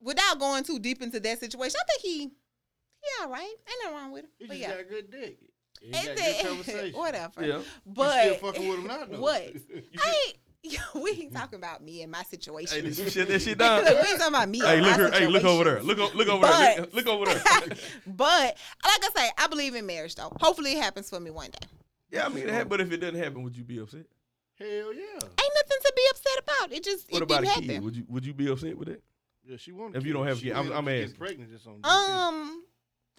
[0.00, 3.42] Without going too deep into that situation, I think he he all right.
[3.42, 4.30] Ain't nothing wrong with him.
[4.38, 5.38] He But just yeah, got a good dick.
[5.80, 6.98] He Ain't got that- good conversation.
[6.98, 7.32] whatever.
[7.46, 7.46] Yeah.
[7.58, 9.20] You But still fucking with him now, though.
[9.20, 9.42] what?
[9.98, 10.16] I
[10.64, 12.76] ain't, we ain't talking about me and my situation.
[12.76, 13.82] Hey, did you shut that shit down?
[13.84, 14.60] Look, we ain't talking about me.
[14.60, 15.10] Hey, and look my her.
[15.10, 15.80] Hey, look over there.
[15.80, 15.86] situation.
[16.04, 16.80] Look, o- look over there.
[16.80, 17.42] Look, look over there.
[18.06, 20.32] But like I say, I believe in marriage though.
[20.40, 21.66] Hopefully, it happens for me one day.
[22.10, 24.06] yeah, I mean, it hap- but if it doesn't happen, would you be upset?
[24.62, 25.02] Hell yeah.
[25.14, 26.72] Ain't nothing to be upset about.
[26.72, 27.70] It just What it about a didn't kid?
[27.70, 27.84] happen.
[27.84, 29.02] Would you would you be upset with it?
[29.44, 31.16] Yeah, she wanted If you don't have a kid, I'm- I'm asking.
[31.16, 32.64] pregnant just on Um,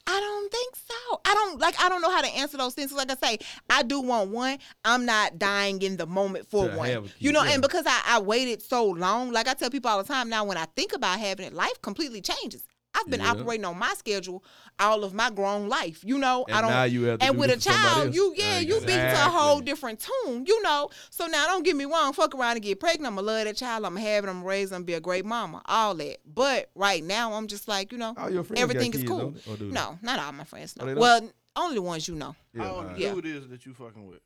[0.07, 1.21] I don't think so.
[1.25, 1.75] I don't like.
[1.81, 2.91] I don't know how to answer those things.
[2.91, 3.37] Like I say,
[3.69, 4.57] I do want one.
[4.85, 6.89] I'm not dying in the moment for To one.
[6.89, 7.51] have a kid, you know, yeah.
[7.53, 10.43] and because I, I waited so long, like I tell people all the time now,
[10.43, 12.63] when I think about having it, life completely changes.
[12.95, 13.31] I've been Yeah.
[13.31, 14.43] operating on my schedule
[14.79, 16.03] all of my grown life.
[16.03, 16.69] You know, And I don't.
[16.71, 18.79] now you have to and do with a this for somebody child, you yeah, you
[18.81, 20.89] beat to a whole different tune, you know.
[21.09, 23.07] So now, don't get me wrong, fuck around and get pregnant.
[23.07, 23.85] I'ma love that child.
[23.85, 24.29] I'ma have it.
[24.29, 24.71] I'ma raise.
[24.71, 25.61] I'ma be a great mama.
[25.65, 26.17] All that.
[26.25, 29.09] But right now, I'm just like, you know, All your friends everything got is kids,
[29.11, 29.19] cool.
[29.19, 29.51] don't they?
[29.53, 29.73] Or do they?
[29.73, 30.75] No, not all my friends.
[30.79, 30.95] Oh, No.
[30.95, 32.35] well, only the ones you know.
[32.53, 33.13] Yeah, How old Yeah.
[33.13, 34.19] dude is that you fucking with?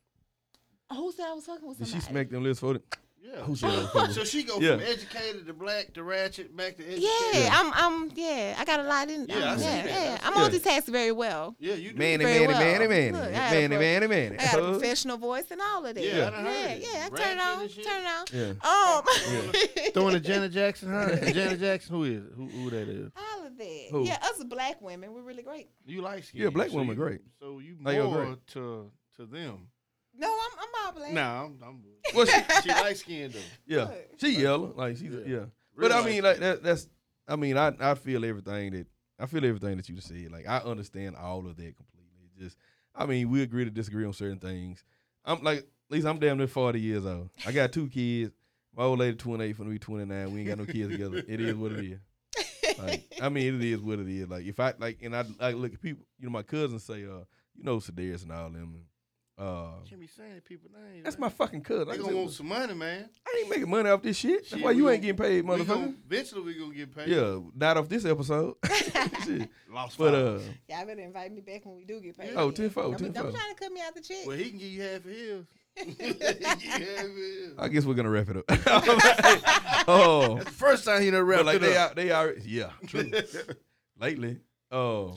[0.92, 2.06] Who said I was fucking with Did somebody?
[2.06, 2.82] she smack them lips for it?
[3.20, 3.42] Yeah.
[3.42, 4.72] Who said I was fucking so she go Yeah.
[4.72, 7.02] from educated to black to ratchet back to educated.
[7.32, 7.50] Yeah, Yeah.
[7.52, 7.72] I'm.
[7.74, 8.10] I'm.
[8.14, 9.26] Yeah, I got a lot in.
[9.28, 9.86] Yeah, um, I see yeah, that.
[9.86, 10.18] yeah.
[10.22, 11.54] I I'm see multitask very well.
[11.58, 11.98] Yeah, you do.
[11.98, 12.58] Manny, Very manny, well.
[12.60, 14.38] manny, manny, Look, I had a manny, pro- manny, manny.
[14.38, 16.02] I got a professional voice and all of that.
[16.02, 16.68] Yeah, I yeah, heard yeah.
[16.68, 16.82] it.
[16.92, 17.08] yeah.
[17.12, 17.68] I turn it on.
[17.68, 19.52] Turn it on.
[19.52, 19.84] Yeah.
[19.84, 21.16] Um, Throwing a Janet Jackson, huh?
[21.32, 22.22] Janet Jackson, who is?
[22.36, 23.10] Who, who that is?
[23.16, 23.86] all of that.
[23.90, 24.04] Who?
[24.04, 25.68] Yeah, us black women, we're really great.
[25.86, 26.42] You like skin?
[26.42, 27.20] Yeah, black so women you- great.
[27.40, 28.46] So you more great.
[28.48, 29.68] to to them.
[30.18, 30.58] No, I'm.
[30.58, 31.12] I'm all black.
[31.12, 31.58] Nah, I'm.
[31.64, 31.82] I'm
[32.14, 33.40] Well, she, she light skinned though.
[33.66, 34.08] yeah, Look.
[34.20, 35.20] she yellow, like she's Yeah.
[35.26, 35.44] yeah.
[35.76, 36.88] But I mean, like that, that's.
[37.28, 38.86] I mean, I I feel everything that
[39.18, 40.30] I feel everything that you said.
[40.32, 42.30] Like I understand all of that completely.
[42.36, 42.56] It just,
[42.94, 44.82] I mean, we agree to disagree on certain things.
[45.24, 47.30] I'm like, at least I'm damn near forty years old.
[47.46, 48.32] I got two kids.
[48.76, 50.32] My old lady twenty eight, finna be twenty nine.
[50.32, 51.22] We ain't got no kids together.
[51.28, 51.98] It is what it is.
[52.78, 54.28] Like, I mean, it is what it is.
[54.28, 56.04] Like if I like, and I like look at people.
[56.18, 57.24] You know, my cousins say, uh,
[57.56, 58.84] you know, Sedaris and all them.
[59.38, 61.04] Uh, Can't be saying people names.
[61.04, 61.26] that's man.
[61.26, 61.86] my fucking cousin.
[61.86, 63.08] They I gonna want some money, man.
[63.24, 64.38] I ain't making money off this shit.
[64.42, 65.66] That's Shit, why you ain't gon- getting paid, We motherfucker.
[65.68, 67.08] gonna, eventually we gonna get paid.
[67.08, 68.56] Yeah, not off this episode.
[69.24, 69.48] Shit.
[69.72, 70.14] Lost But five.
[70.14, 72.32] uh, Y'all better invite me back when we do get paid.
[72.34, 72.54] Oh, again.
[72.64, 73.34] tenfold, Don't, be- don't tenfold.
[73.36, 74.26] trying to cut me out the check.
[74.26, 75.44] well, he can give you half of his.
[75.76, 77.52] He can give you half of his.
[77.58, 78.44] I guess we're gonna wrap it up.
[79.86, 81.92] oh, That's the first time he done but wrapped like it they up.
[81.92, 83.08] are, they are, yeah, true.
[84.00, 84.38] Lately,
[84.72, 85.14] oh,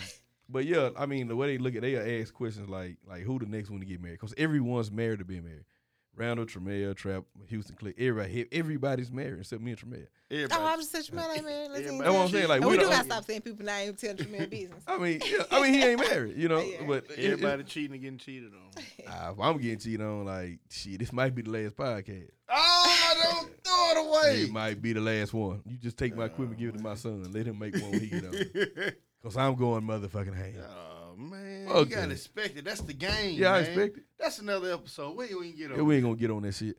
[0.52, 3.40] but yeah, I mean the way they look at, they ask questions like, like who
[3.40, 4.20] the next one to get married?
[4.20, 5.66] Because everyone's married to be married.
[6.14, 10.10] Randall, Tremere, Trap, Houston, Click, everybody, everybody's married except me and Tremere.
[10.30, 10.62] Everybody.
[10.62, 11.72] Oh, I'm just such man, like, man.
[11.72, 12.48] Let's That's what I'm saying.
[12.50, 14.84] Like we we do gotta stop saying people name telling them their business.
[14.88, 16.60] I mean, yeah, I mean he ain't married, you know.
[16.60, 16.84] Yeah.
[16.86, 18.84] But it- it- Everybody cheating and getting cheated on.
[19.08, 22.30] Ah, if I'm getting cheated on, like shit, this might be the last podcast.
[22.50, 24.34] Oh, don't throw it away.
[24.36, 24.42] way.
[24.44, 25.62] It might be the last one.
[25.66, 28.00] You just take my equipment, give it to my son, let him make one when
[28.02, 28.94] he get on.
[29.24, 30.64] Cause I'm going motherfucking ham.
[30.68, 31.90] Oh man, Okay.
[31.92, 32.66] you gotta expect it.
[32.66, 33.40] That's the game.
[33.40, 34.04] Yeah, I expect it.
[34.20, 35.16] That's another episode.
[35.16, 35.78] We ain't gonna get on.
[35.78, 36.78] Yeah, we ain't gonna get on that shit.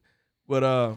[0.48, 0.94] But uh,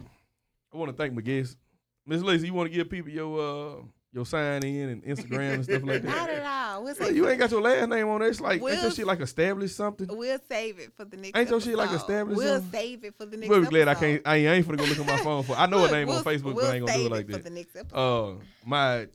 [0.74, 1.56] I want to thank my guests,
[2.04, 2.46] Miss Lacey.
[2.48, 3.38] You want to give people your
[3.78, 3.82] uh
[4.12, 6.08] your sign in and Instagram and stuff like that?
[6.08, 6.30] Not that.
[6.42, 6.82] at all.
[6.84, 8.28] We'll Well, you ain't got your last name on there.
[8.30, 10.08] It's like ain't your Will- shit like established something.
[10.10, 11.38] we'll save it for the next.
[11.38, 12.00] Ain't your shit like episode.
[12.10, 12.80] established We'll something?
[12.80, 13.50] save it for the next.
[13.50, 14.06] Well, we glad I episode.
[14.06, 14.22] can't.
[14.26, 15.54] I ain't, I ain't finna go look at my phone for.
[15.56, 17.10] I know Look, her name we'll, on Facebook, we'll but I ain't gonna do it
[17.12, 17.44] like for that.
[17.44, 17.96] the next episode.
[18.40, 19.06] Uh, my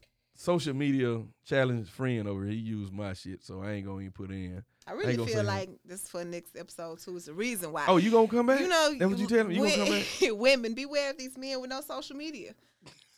[0.42, 4.12] social media challenge friend over here, he used my shit, so I ain't gonna even
[4.12, 4.64] put in.
[4.88, 7.16] I really gonna feel like this for next episode too.
[7.16, 7.86] It's the reason why.
[7.88, 8.60] Oh, you gonna come back?
[8.60, 9.56] you know, That's what you telling me?
[9.56, 10.06] You gonna come back?
[10.40, 12.54] women, beware of these men with no social media.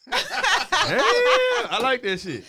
[0.86, 1.00] Yeah,
[1.70, 2.44] I like that shit.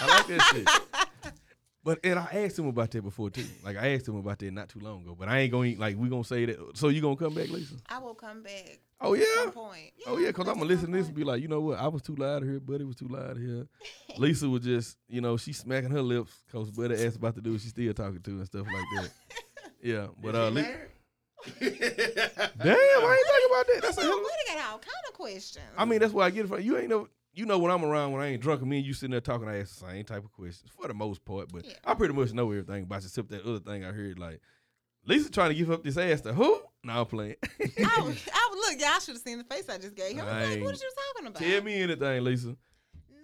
[0.00, 1.32] I like that shit.
[1.88, 3.46] But and I asked him about that before too.
[3.64, 5.16] Like I asked him about that not too long ago.
[5.18, 6.76] But I ain't going to like we gonna say that.
[6.76, 7.76] So you gonna come back, Lisa?
[7.88, 9.24] I will come back Oh yeah.
[9.52, 9.92] point.
[10.06, 11.78] Oh yeah, cause I'm gonna listen to this and be like, you know what?
[11.78, 12.60] I was too loud here.
[12.60, 13.66] Buddy was too loud here.
[14.18, 17.52] Lisa was just, you know, she smacking her lips cause Buddy asked about to do
[17.52, 19.10] what she still talking to and stuff like that.
[19.80, 20.62] Yeah, but uh, Li-
[21.60, 23.78] damn, I ain't talking about that.
[23.82, 25.64] That's a hell of a- Buddy got all kind of questions.
[25.76, 26.76] I mean, that's why I get it from you.
[26.76, 27.08] Ain't no,
[27.38, 29.20] you know, when I'm around, when I ain't drunk, and me and you sitting there
[29.20, 31.52] talking, I ask the same type of questions for the most part.
[31.52, 31.74] But Yeah.
[31.84, 34.18] I pretty much know everything about you, except that other thing I heard.
[34.18, 34.40] Like
[35.06, 36.60] Lisa trying to give up this ass to who?
[36.82, 37.36] No, I'm playing.
[37.60, 40.26] I I look, y'all should have seen the face I just gave him.
[40.26, 41.42] I was like, what are you talking about?
[41.42, 42.48] Tell me anything, Lisa.
[42.48, 42.54] No,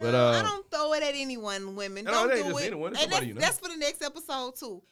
[0.01, 2.05] but, uh, I don't throw it at anyone, women.
[2.05, 2.67] No, Don't do it.
[2.67, 2.97] anyone.
[2.97, 3.41] And that's, you know.
[3.41, 4.83] that's for the next episode too.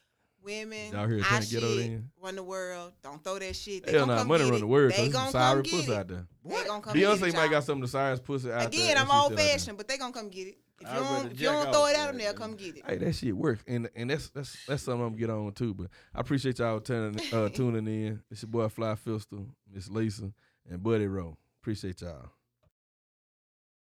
[0.45, 2.11] Women, Y'all here I trying to get over shit, in.
[2.20, 2.93] run the world.
[3.03, 3.86] Don't throw that shit.
[3.86, 4.93] They Hell gonna nah, money run the world.
[4.93, 5.97] They Cause gonna some come sorry get pussy it.
[5.99, 6.26] out there.
[6.45, 8.68] They gonna come Beyonce it, might got some of the sorriest pussy out there.
[8.68, 10.59] Again, I'm she still out old fashioned, but they gonna come get it.
[10.80, 12.76] If you don't, if you don't throw it than at them, they'll that, come get
[12.76, 12.82] it.
[12.84, 15.74] Hey, that shit work, and and that's that's that's something I'm gonna get on too.
[15.74, 18.20] But I appreciate y'all tuning uh, tuning in.
[18.30, 20.32] It's your boy Fly Fistal, Miss Lisa,
[20.68, 21.36] and Buddy Ro.
[21.61, 22.30] Appreciate y'all.